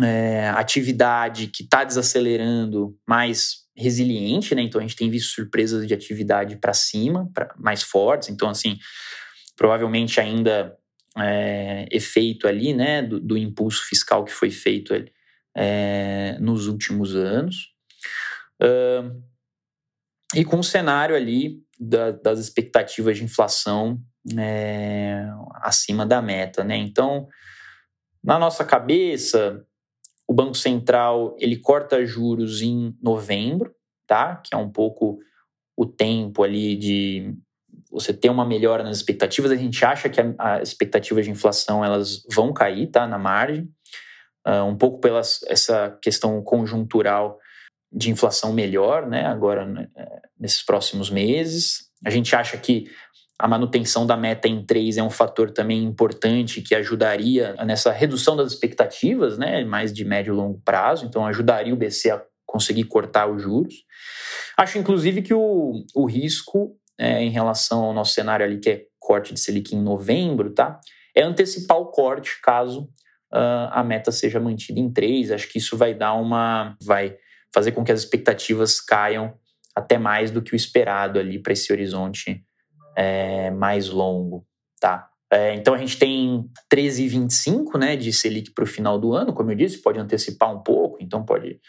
é, 0.01 0.49
atividade 0.49 1.47
que 1.47 1.63
está 1.63 1.83
desacelerando 1.83 2.97
mais 3.07 3.58
resiliente, 3.79 4.53
né? 4.53 4.61
Então 4.61 4.79
a 4.79 4.81
gente 4.81 4.95
tem 4.95 5.09
visto 5.09 5.33
surpresas 5.33 5.87
de 5.87 5.93
atividade 5.93 6.57
para 6.57 6.73
cima, 6.73 7.29
pra, 7.33 7.53
mais 7.57 7.81
fortes. 7.81 8.29
Então, 8.29 8.49
assim, 8.49 8.77
provavelmente 9.55 10.19
ainda 10.19 10.75
é, 11.17 11.87
efeito 11.91 12.47
ali, 12.47 12.73
né, 12.73 13.01
do, 13.01 13.19
do, 13.19 13.37
impulso 13.37 13.83
fiscal 13.87 14.23
que 14.23 14.31
foi 14.31 14.51
feito 14.51 14.93
é, 15.55 16.37
nos 16.39 16.67
últimos 16.67 17.15
anos. 17.15 17.73
Uh, 18.61 19.21
e 20.35 20.45
com 20.45 20.57
um 20.57 20.63
cenário 20.63 21.15
ali 21.15 21.63
da, 21.79 22.11
das 22.11 22.39
expectativas 22.39 23.17
de 23.17 23.23
inflação 23.23 23.99
é, 24.37 25.25
acima 25.55 26.05
da 26.05 26.21
meta, 26.21 26.63
né? 26.63 26.75
Então, 26.75 27.27
na 28.23 28.37
nossa 28.37 28.65
cabeça, 28.65 29.65
o 30.29 30.33
Banco 30.33 30.53
Central 30.53 31.35
ele 31.39 31.57
corta 31.57 32.05
juros 32.05 32.61
em 32.61 32.95
novembro, 33.01 33.73
tá? 34.05 34.35
Que 34.35 34.53
é 34.53 34.57
um 34.57 34.69
pouco 34.69 35.17
o 35.75 35.87
tempo 35.87 36.43
ali 36.43 36.75
de 36.75 37.33
você 37.89 38.13
ter 38.13 38.29
uma 38.29 38.45
melhora 38.45 38.83
nas 38.83 38.97
expectativas. 38.97 39.49
A 39.49 39.55
gente 39.55 39.83
acha 39.83 40.07
que 40.07 40.21
as 40.37 40.67
expectativas 40.67 41.25
de 41.25 41.31
inflação 41.31 41.83
elas 41.83 42.23
vão 42.31 42.53
cair, 42.53 42.91
tá? 42.91 43.07
Na 43.07 43.17
margem, 43.17 43.71
uh, 44.47 44.63
um 44.65 44.77
pouco 44.77 44.99
pela 44.99 45.19
essa 45.19 45.97
questão 45.99 46.39
conjuntural 46.43 47.39
de 47.91 48.11
inflação 48.11 48.53
melhor, 48.53 49.07
né? 49.07 49.25
Agora 49.25 49.65
né, 49.65 49.87
nesses 50.39 50.61
próximos 50.61 51.09
meses, 51.09 51.89
a 52.05 52.11
gente 52.11 52.35
acha 52.35 52.55
que 52.55 52.85
a 53.39 53.47
manutenção 53.47 54.05
da 54.05 54.17
meta 54.17 54.49
em 54.49 54.65
3 54.65 54.97
é 54.97 55.03
um 55.03 55.09
fator 55.09 55.49
também 55.49 55.81
importante 55.83 56.61
que 56.61 56.75
ajudaria 56.75 57.53
nessa 57.65 57.89
redução 57.89 58.35
das 58.35 58.51
expectativas, 58.51 59.37
né, 59.37 59.63
mais 59.63 59.93
de 59.93 60.03
médio 60.03 60.33
e 60.33 60.35
longo 60.35 60.61
prazo, 60.65 61.05
então 61.05 61.25
ajudaria 61.25 61.73
o 61.73 61.77
BC 61.77 62.11
a 62.11 62.21
conseguir 62.45 62.83
cortar 62.83 63.31
os 63.31 63.41
juros. 63.41 63.75
Acho, 64.57 64.77
inclusive, 64.77 65.21
que 65.21 65.33
o, 65.33 65.85
o 65.95 66.05
risco 66.05 66.75
é, 66.99 67.23
em 67.23 67.29
relação 67.29 67.85
ao 67.85 67.93
nosso 67.93 68.13
cenário 68.13 68.45
ali, 68.45 68.59
que 68.59 68.69
é 68.69 68.81
corte 68.99 69.33
de 69.33 69.39
Selic 69.39 69.73
em 69.73 69.81
novembro, 69.81 70.53
tá? 70.53 70.79
É 71.15 71.23
antecipar 71.23 71.77
o 71.77 71.87
corte 71.87 72.41
caso 72.43 72.89
uh, 73.33 73.69
a 73.71 73.83
meta 73.83 74.11
seja 74.11 74.39
mantida 74.39 74.79
em 74.79 74.91
3. 74.91 75.31
Acho 75.31 75.47
que 75.47 75.57
isso 75.57 75.77
vai 75.77 75.93
dar 75.93 76.13
uma. 76.13 76.75
vai 76.83 77.15
fazer 77.53 77.71
com 77.71 77.83
que 77.83 77.91
as 77.91 78.01
expectativas 78.01 78.81
caiam 78.81 79.33
até 79.75 79.97
mais 79.97 80.29
do 80.29 80.41
que 80.41 80.53
o 80.53 80.55
esperado 80.55 81.17
ali 81.17 81.41
para 81.41 81.53
esse 81.53 81.71
horizonte 81.71 82.45
é, 82.95 83.51
mais 83.51 83.89
longo, 83.89 84.45
tá? 84.79 85.09
É, 85.31 85.53
então 85.53 85.73
a 85.73 85.77
gente 85.77 85.97
tem 85.97 86.49
13,25 86.73 87.77
né, 87.77 87.95
de 87.95 88.11
Selic 88.11 88.51
para 88.51 88.63
o 88.63 88.67
final 88.67 88.99
do 88.99 89.13
ano, 89.13 89.33
como 89.33 89.51
eu 89.51 89.55
disse, 89.55 89.81
pode 89.81 89.99
antecipar 89.99 90.51
um 90.51 90.63
pouco, 90.63 90.97
então 90.99 91.23
pode 91.23 91.59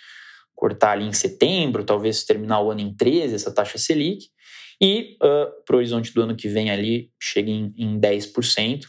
cortar 0.55 0.93
ali 0.93 1.05
em 1.05 1.13
setembro, 1.13 1.85
talvez 1.85 2.25
terminar 2.25 2.61
o 2.61 2.71
ano 2.71 2.81
em 2.81 2.95
13, 2.95 3.35
essa 3.35 3.53
taxa 3.53 3.79
Selic, 3.79 4.27
e 4.81 5.17
uh, 5.23 5.65
para 5.65 5.75
o 5.75 5.79
horizonte 5.79 6.13
do 6.15 6.23
ano 6.23 6.35
que 6.35 6.49
vem 6.49 6.71
ali 6.71 7.11
chega 7.21 7.51
em, 7.51 7.75
em 7.77 8.01
10%. 8.01 8.87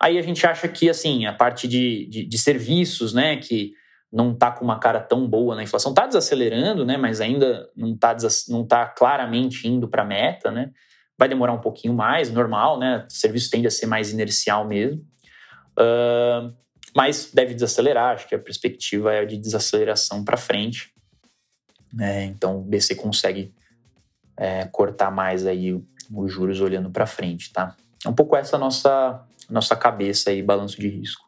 Aí 0.00 0.18
a 0.18 0.22
gente 0.22 0.44
acha 0.46 0.66
que 0.68 0.90
assim, 0.90 1.26
a 1.26 1.32
parte 1.32 1.68
de, 1.68 2.06
de, 2.08 2.24
de 2.24 2.38
serviços, 2.38 3.12
né, 3.12 3.36
que 3.36 3.72
não 4.12 4.32
está 4.32 4.50
com 4.50 4.64
uma 4.64 4.80
cara 4.80 5.00
tão 5.00 5.28
boa 5.28 5.54
na 5.54 5.62
inflação, 5.62 5.92
está 5.92 6.06
desacelerando, 6.06 6.84
né, 6.84 6.96
mas 6.96 7.20
ainda 7.20 7.68
não 7.76 7.94
está 7.94 8.16
não 8.48 8.66
tá 8.66 8.86
claramente 8.86 9.68
indo 9.68 9.88
para 9.88 10.02
a 10.02 10.06
meta, 10.06 10.50
né? 10.50 10.70
Vai 11.18 11.28
demorar 11.28 11.52
um 11.52 11.60
pouquinho 11.60 11.92
mais, 11.92 12.30
normal, 12.30 12.78
né? 12.78 13.04
O 13.08 13.12
serviço 13.12 13.50
tende 13.50 13.66
a 13.66 13.70
ser 13.70 13.86
mais 13.86 14.12
inercial 14.12 14.64
mesmo. 14.66 15.04
Uh, 15.78 16.54
mas 16.96 17.30
deve 17.32 17.54
desacelerar, 17.54 18.14
acho 18.14 18.28
que 18.28 18.34
a 18.34 18.38
perspectiva 18.38 19.12
é 19.12 19.24
de 19.24 19.36
desaceleração 19.36 20.24
para 20.24 20.36
frente. 20.36 20.92
É, 22.00 22.24
então 22.24 22.58
o 22.58 22.62
BC 22.62 22.94
consegue 22.94 23.54
é, 24.36 24.66
cortar 24.66 25.10
mais 25.10 25.46
aí 25.46 25.72
os 26.12 26.32
juros 26.32 26.60
olhando 26.60 26.90
para 26.90 27.06
frente, 27.06 27.52
tá? 27.52 27.76
É 28.04 28.08
um 28.08 28.14
pouco 28.14 28.36
essa 28.36 28.56
nossa 28.56 29.24
nossa 29.48 29.74
cabeça 29.74 30.30
aí, 30.30 30.42
balanço 30.42 30.78
de 30.78 30.88
risco. 30.88 31.26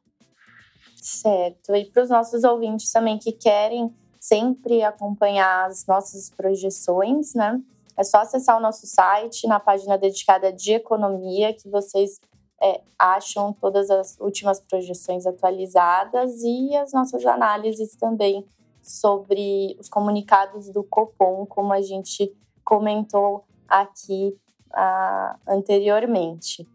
Certo. 0.96 1.74
E 1.74 1.86
para 1.86 2.02
os 2.02 2.10
nossos 2.10 2.44
ouvintes 2.44 2.92
também 2.92 3.18
que 3.18 3.32
querem 3.32 3.90
sempre 4.18 4.82
acompanhar 4.82 5.66
as 5.66 5.86
nossas 5.86 6.28
projeções, 6.28 7.34
né? 7.34 7.58
É 8.00 8.02
só 8.02 8.20
acessar 8.20 8.56
o 8.56 8.62
nosso 8.62 8.86
site, 8.86 9.46
na 9.46 9.60
página 9.60 9.98
dedicada 9.98 10.50
de 10.50 10.72
economia, 10.72 11.52
que 11.52 11.68
vocês 11.68 12.18
é, 12.58 12.80
acham 12.98 13.52
todas 13.52 13.90
as 13.90 14.16
últimas 14.18 14.58
projeções 14.58 15.26
atualizadas 15.26 16.42
e 16.42 16.74
as 16.76 16.94
nossas 16.94 17.26
análises 17.26 17.94
também 17.96 18.46
sobre 18.80 19.76
os 19.78 19.86
comunicados 19.90 20.70
do 20.70 20.82
Copom, 20.82 21.44
como 21.44 21.74
a 21.74 21.82
gente 21.82 22.34
comentou 22.64 23.44
aqui 23.68 24.34
ah, 24.72 25.36
anteriormente. 25.46 26.66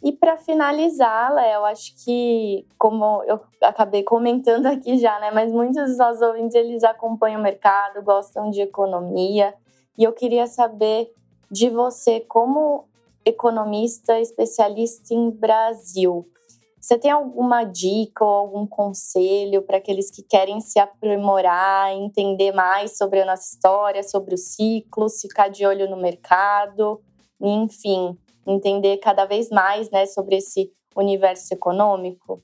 E 0.00 0.12
para 0.12 0.36
finalizar, 0.36 1.34
Léo, 1.34 1.64
acho 1.64 1.96
que, 2.04 2.64
como 2.78 3.24
eu 3.24 3.40
acabei 3.60 4.04
comentando 4.04 4.66
aqui 4.66 4.98
já, 4.98 5.18
né, 5.18 5.32
mas 5.32 5.50
muitos 5.50 5.84
dos 5.88 5.98
nossos 5.98 6.22
ouvintes 6.22 6.54
eles 6.54 6.84
acompanham 6.84 7.40
o 7.40 7.42
mercado, 7.42 8.04
gostam 8.04 8.50
de 8.50 8.60
economia, 8.60 9.52
e 9.98 10.04
eu 10.04 10.12
queria 10.12 10.46
saber 10.46 11.12
de 11.50 11.68
você, 11.68 12.20
como 12.20 12.88
economista 13.24 14.18
especialista 14.20 15.12
em 15.12 15.30
Brasil, 15.30 16.26
você 16.80 16.96
tem 16.96 17.10
alguma 17.10 17.64
dica 17.64 18.24
ou 18.24 18.30
algum 18.30 18.66
conselho 18.66 19.62
para 19.62 19.78
aqueles 19.78 20.10
que 20.10 20.22
querem 20.22 20.60
se 20.60 20.78
aprimorar, 20.78 21.92
entender 21.92 22.52
mais 22.52 22.96
sobre 22.96 23.20
a 23.20 23.26
nossa 23.26 23.52
história, 23.52 24.02
sobre 24.02 24.34
os 24.34 24.54
ciclos, 24.54 25.20
ficar 25.20 25.48
de 25.48 25.66
olho 25.66 25.90
no 25.90 25.96
mercado, 25.96 27.02
enfim, 27.40 28.16
entender 28.46 28.98
cada 28.98 29.24
vez 29.24 29.50
mais 29.50 29.90
né, 29.90 30.06
sobre 30.06 30.36
esse 30.36 30.70
universo 30.96 31.52
econômico? 31.52 32.42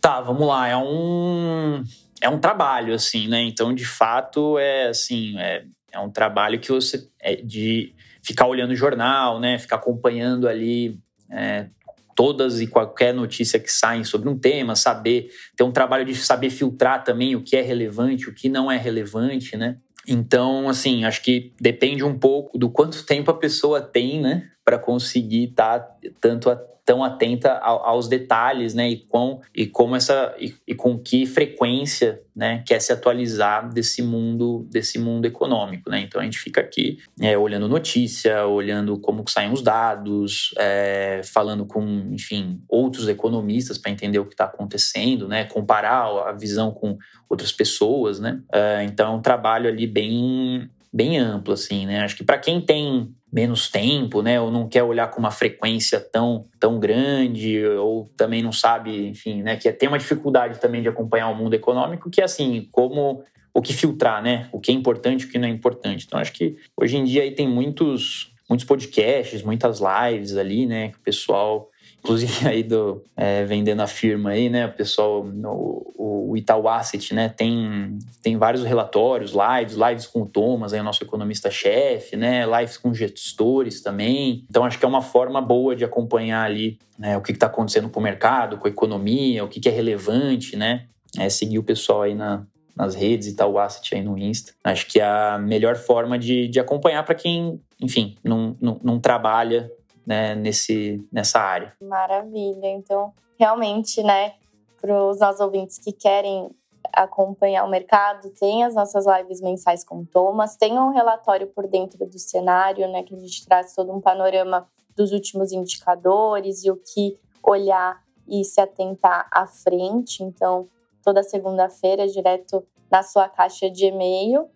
Tá, 0.00 0.20
vamos 0.20 0.46
lá. 0.46 0.68
É 0.68 0.76
um, 0.76 1.82
é 2.20 2.28
um 2.28 2.40
trabalho, 2.40 2.94
assim, 2.94 3.28
né? 3.28 3.42
Então, 3.42 3.74
de 3.74 3.84
fato, 3.84 4.58
é 4.58 4.88
assim, 4.88 5.38
é, 5.38 5.64
é 5.92 5.98
um 5.98 6.10
trabalho 6.10 6.58
que 6.58 6.70
você 6.70 7.08
é 7.20 7.36
de 7.36 7.94
ficar 8.22 8.46
olhando 8.46 8.70
o 8.70 8.76
jornal, 8.76 9.38
né? 9.38 9.58
Ficar 9.58 9.76
acompanhando 9.76 10.48
ali 10.48 10.98
é, 11.30 11.66
todas 12.14 12.60
e 12.60 12.66
qualquer 12.66 13.12
notícia 13.12 13.58
que 13.58 13.70
saem 13.70 14.04
sobre 14.04 14.28
um 14.28 14.38
tema, 14.38 14.76
saber 14.76 15.30
ter 15.56 15.64
um 15.64 15.72
trabalho 15.72 16.04
de 16.04 16.14
saber 16.14 16.50
filtrar 16.50 17.04
também 17.04 17.36
o 17.36 17.42
que 17.42 17.56
é 17.56 17.62
relevante, 17.62 18.28
o 18.28 18.34
que 18.34 18.48
não 18.48 18.70
é 18.70 18.76
relevante, 18.76 19.56
né? 19.56 19.78
Então, 20.06 20.68
assim, 20.68 21.04
acho 21.04 21.22
que 21.22 21.52
depende 21.60 22.02
um 22.02 22.18
pouco 22.18 22.58
do 22.58 22.68
quanto 22.70 23.04
tempo 23.04 23.30
a 23.30 23.38
pessoa 23.38 23.80
tem, 23.80 24.20
né, 24.20 24.48
para 24.64 24.78
conseguir 24.78 25.50
estar 25.50 25.78
tá 25.78 25.98
tanto 26.20 26.50
tão 26.84 27.04
atenta 27.04 27.58
aos 27.58 28.08
detalhes, 28.08 28.74
né? 28.74 28.90
E, 28.90 28.96
com, 28.96 29.40
e 29.54 29.66
como 29.66 29.94
essa 29.94 30.34
e, 30.38 30.54
e, 30.66 30.74
com 30.74 30.98
que 30.98 31.26
frequência, 31.26 32.20
né, 32.34 32.64
quer 32.66 32.80
se 32.80 32.92
atualizar 32.92 33.72
desse 33.72 34.02
mundo 34.02 34.66
desse 34.70 34.98
mundo 34.98 35.26
econômico, 35.26 35.88
né? 35.88 36.00
Então 36.00 36.20
a 36.20 36.24
gente 36.24 36.38
fica 36.38 36.60
aqui 36.60 36.98
é, 37.20 37.38
olhando 37.38 37.68
notícia, 37.68 38.46
olhando 38.46 38.98
como 38.98 39.22
saem 39.28 39.52
os 39.52 39.62
dados, 39.62 40.52
é, 40.58 41.20
falando 41.24 41.64
com, 41.64 41.84
enfim, 42.10 42.60
outros 42.68 43.08
economistas 43.08 43.78
para 43.78 43.92
entender 43.92 44.18
o 44.18 44.24
que 44.24 44.34
está 44.34 44.44
acontecendo, 44.44 45.28
né? 45.28 45.44
Comparar 45.44 46.06
a 46.26 46.32
visão 46.32 46.72
com 46.72 46.98
outras 47.28 47.52
pessoas, 47.52 48.18
né? 48.18 48.40
É, 48.52 48.82
então 48.84 49.12
é 49.12 49.16
um 49.16 49.22
trabalho 49.22 49.68
ali 49.68 49.86
bem 49.86 50.68
bem 50.92 51.18
amplo, 51.18 51.54
assim, 51.54 51.86
né? 51.86 52.00
Acho 52.00 52.16
que 52.16 52.24
para 52.24 52.38
quem 52.38 52.60
tem 52.60 53.14
menos 53.32 53.70
tempo, 53.70 54.20
né, 54.20 54.38
ou 54.38 54.50
não 54.50 54.68
quer 54.68 54.82
olhar 54.82 55.10
com 55.10 55.18
uma 55.18 55.30
frequência 55.30 55.98
tão, 55.98 56.46
tão 56.60 56.78
grande, 56.78 57.64
ou 57.64 58.12
também 58.14 58.42
não 58.42 58.52
sabe, 58.52 59.08
enfim, 59.08 59.42
né, 59.42 59.56
que 59.56 59.72
tem 59.72 59.88
uma 59.88 59.98
dificuldade 59.98 60.60
também 60.60 60.82
de 60.82 60.88
acompanhar 60.88 61.30
o 61.30 61.34
mundo 61.34 61.54
econômico, 61.54 62.10
que 62.10 62.20
é 62.20 62.24
assim, 62.24 62.68
como 62.70 63.24
o 63.54 63.62
que 63.62 63.72
filtrar, 63.72 64.22
né, 64.22 64.50
o 64.52 64.60
que 64.60 64.70
é 64.70 64.74
importante, 64.74 65.24
o 65.24 65.30
que 65.30 65.38
não 65.38 65.48
é 65.48 65.50
importante. 65.50 66.04
Então, 66.06 66.20
acho 66.20 66.32
que 66.32 66.56
hoje 66.76 66.98
em 66.98 67.04
dia 67.04 67.22
aí 67.22 67.30
tem 67.30 67.48
muitos, 67.48 68.34
muitos 68.46 68.66
podcasts, 68.66 69.42
muitas 69.42 69.80
lives 69.80 70.36
ali, 70.36 70.66
né, 70.66 70.88
que 70.88 70.98
o 70.98 71.02
pessoal 71.02 71.70
inclusive 72.02 72.32
aí 72.46 72.62
do 72.62 73.02
é, 73.16 73.44
vendendo 73.44 73.80
a 73.80 73.86
firma 73.86 74.30
aí, 74.30 74.50
né, 74.50 74.66
o 74.66 74.72
pessoal, 74.72 75.24
no, 75.24 75.92
o 75.96 76.36
Itaú 76.36 76.68
Asset, 76.68 77.14
né, 77.14 77.28
tem, 77.28 77.98
tem 78.22 78.36
vários 78.36 78.64
relatórios, 78.64 79.32
lives, 79.32 79.76
lives 79.76 80.06
com 80.06 80.22
o 80.22 80.26
Thomas, 80.26 80.72
aí 80.72 80.80
o 80.80 80.84
nosso 80.84 81.02
economista-chefe, 81.02 82.16
né, 82.16 82.44
lives 82.46 82.76
com 82.76 82.92
gestores 82.92 83.80
também. 83.80 84.44
Então 84.50 84.64
acho 84.64 84.78
que 84.78 84.84
é 84.84 84.88
uma 84.88 85.02
forma 85.02 85.40
boa 85.40 85.76
de 85.76 85.84
acompanhar 85.84 86.44
ali 86.44 86.78
né, 86.98 87.16
o 87.16 87.22
que 87.22 87.32
está 87.32 87.46
acontecendo 87.46 87.88
com 87.88 88.00
o 88.00 88.02
mercado, 88.02 88.58
com 88.58 88.66
a 88.66 88.70
economia, 88.70 89.44
o 89.44 89.48
que, 89.48 89.60
que 89.60 89.68
é 89.68 89.72
relevante, 89.72 90.56
né, 90.56 90.86
é 91.18 91.28
seguir 91.28 91.58
o 91.58 91.62
pessoal 91.62 92.02
aí 92.02 92.14
na, 92.14 92.44
nas 92.76 92.94
redes 92.94 93.28
e 93.28 93.36
tal, 93.36 93.52
o 93.52 93.58
Asset 93.58 93.94
aí 93.94 94.02
no 94.02 94.18
Insta. 94.18 94.52
Acho 94.64 94.86
que 94.86 94.98
é 95.00 95.04
a 95.04 95.38
melhor 95.38 95.76
forma 95.76 96.18
de, 96.18 96.48
de 96.48 96.58
acompanhar 96.58 97.04
para 97.04 97.14
quem, 97.14 97.60
enfim, 97.80 98.16
não, 98.24 98.56
não, 98.60 98.80
não 98.82 98.98
trabalha 98.98 99.70
né, 100.06 100.34
nesse, 100.34 101.06
nessa 101.12 101.38
área. 101.38 101.74
Maravilha. 101.80 102.66
Então, 102.66 103.12
realmente, 103.38 104.02
né, 104.02 104.34
para 104.80 105.08
os 105.08 105.20
nossos 105.20 105.40
ouvintes 105.40 105.78
que 105.78 105.92
querem 105.92 106.50
acompanhar 106.92 107.64
o 107.64 107.70
mercado, 107.70 108.30
tem 108.30 108.64
as 108.64 108.74
nossas 108.74 109.06
lives 109.06 109.40
mensais 109.40 109.84
com 109.84 110.04
Thomas, 110.04 110.56
tem 110.56 110.78
um 110.78 110.90
relatório 110.90 111.46
por 111.46 111.66
dentro 111.68 112.04
do 112.06 112.18
cenário, 112.18 112.90
né, 112.90 113.02
que 113.02 113.14
a 113.14 113.18
gente 113.18 113.46
traz 113.46 113.74
todo 113.74 113.92
um 113.92 114.00
panorama 114.00 114.68
dos 114.96 115.12
últimos 115.12 115.52
indicadores 115.52 116.64
e 116.64 116.70
o 116.70 116.76
que 116.76 117.18
olhar 117.42 118.02
e 118.28 118.44
se 118.44 118.60
atentar 118.60 119.28
à 119.32 119.46
frente. 119.46 120.22
Então, 120.22 120.68
toda 121.02 121.22
segunda-feira, 121.22 122.06
direto 122.06 122.66
na 122.90 123.02
sua 123.02 123.28
caixa 123.28 123.70
de 123.70 123.86
e-mail. 123.86 124.48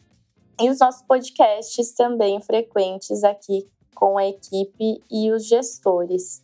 e 0.60 0.70
os 0.70 0.78
nossos 0.78 1.02
podcasts 1.02 1.92
também 1.92 2.40
frequentes 2.40 3.22
aqui 3.22 3.66
com 3.96 4.18
a 4.18 4.26
equipe 4.26 5.02
e 5.10 5.32
os 5.32 5.48
gestores. 5.48 6.42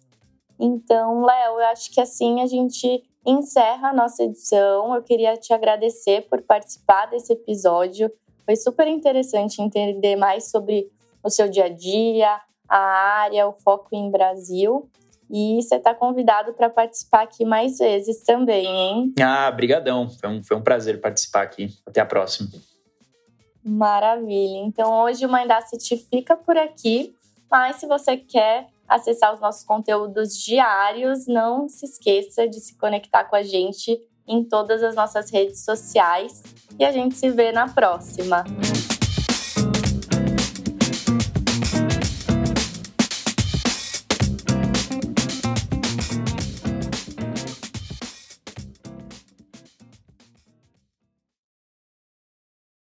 Então, 0.59 1.25
Léo, 1.25 1.61
eu 1.61 1.67
acho 1.67 1.93
que 1.93 2.01
assim 2.01 2.41
a 2.41 2.47
gente 2.47 3.05
encerra 3.25 3.91
a 3.91 3.93
nossa 3.93 4.25
edição. 4.25 4.95
Eu 4.95 5.03
queria 5.03 5.37
te 5.37 5.53
agradecer 5.53 6.23
por 6.29 6.43
participar 6.43 7.07
desse 7.07 7.33
episódio. 7.35 8.11
Foi 8.45 8.57
super 8.57 8.89
interessante 8.89 9.63
entender 9.63 10.17
mais 10.17 10.51
sobre 10.51 10.91
o 11.23 11.31
seu 11.31 11.49
dia 11.49 11.67
a 11.67 11.69
dia, 11.69 12.41
a 12.69 12.79
área, 12.79 13.47
o 13.47 13.53
foco 13.53 13.89
em 13.93 14.11
Brasil. 14.11 14.89
E 15.31 15.63
você 15.63 15.77
está 15.77 15.95
convidado 15.95 16.53
para 16.55 16.69
participar 16.69 17.23
aqui 17.23 17.45
mais 17.45 17.79
vezes 17.79 18.23
também, 18.25 18.67
hein? 18.67 19.15
Ah, 19.21 19.51
brigadão. 19.51 20.09
Foi 20.09 20.29
um, 20.29 20.45
foi 20.45 20.57
um 20.57 20.63
prazer 20.63 21.01
participar 21.01 21.43
aqui. 21.43 21.69
Até 21.87 22.01
a 22.01 22.07
próxima. 22.07 22.51
Maravilha. 23.65 24.59
Então, 24.59 24.93
hoje 25.05 25.25
o 25.25 25.33
Mindacity 25.33 25.97
fica 25.97 26.37
por 26.37 26.57
aqui. 26.57 27.15
Mas 27.53 27.77
se 27.77 27.87
você 27.87 28.17
quer 28.17 28.69
acessar 28.89 29.35
os 29.35 29.41
nossos 29.41 29.63
conteúdos 29.63 30.43
diários, 30.43 31.27
não 31.27 31.69
se 31.69 31.85
esqueça 31.85 32.49
de 32.49 32.59
se 32.59 32.79
conectar 32.79 33.25
com 33.25 33.37
a 33.37 33.43
gente 33.43 34.01
em 34.27 34.43
todas 34.43 34.83
as 34.83 34.95
nossas 34.95 35.31
redes 35.31 35.63
sociais. 35.63 36.43
E 36.79 36.85
a 36.85 36.91
gente 36.91 37.15
se 37.15 37.29
vê 37.29 37.53
na 37.53 37.69
próxima. 37.69 38.43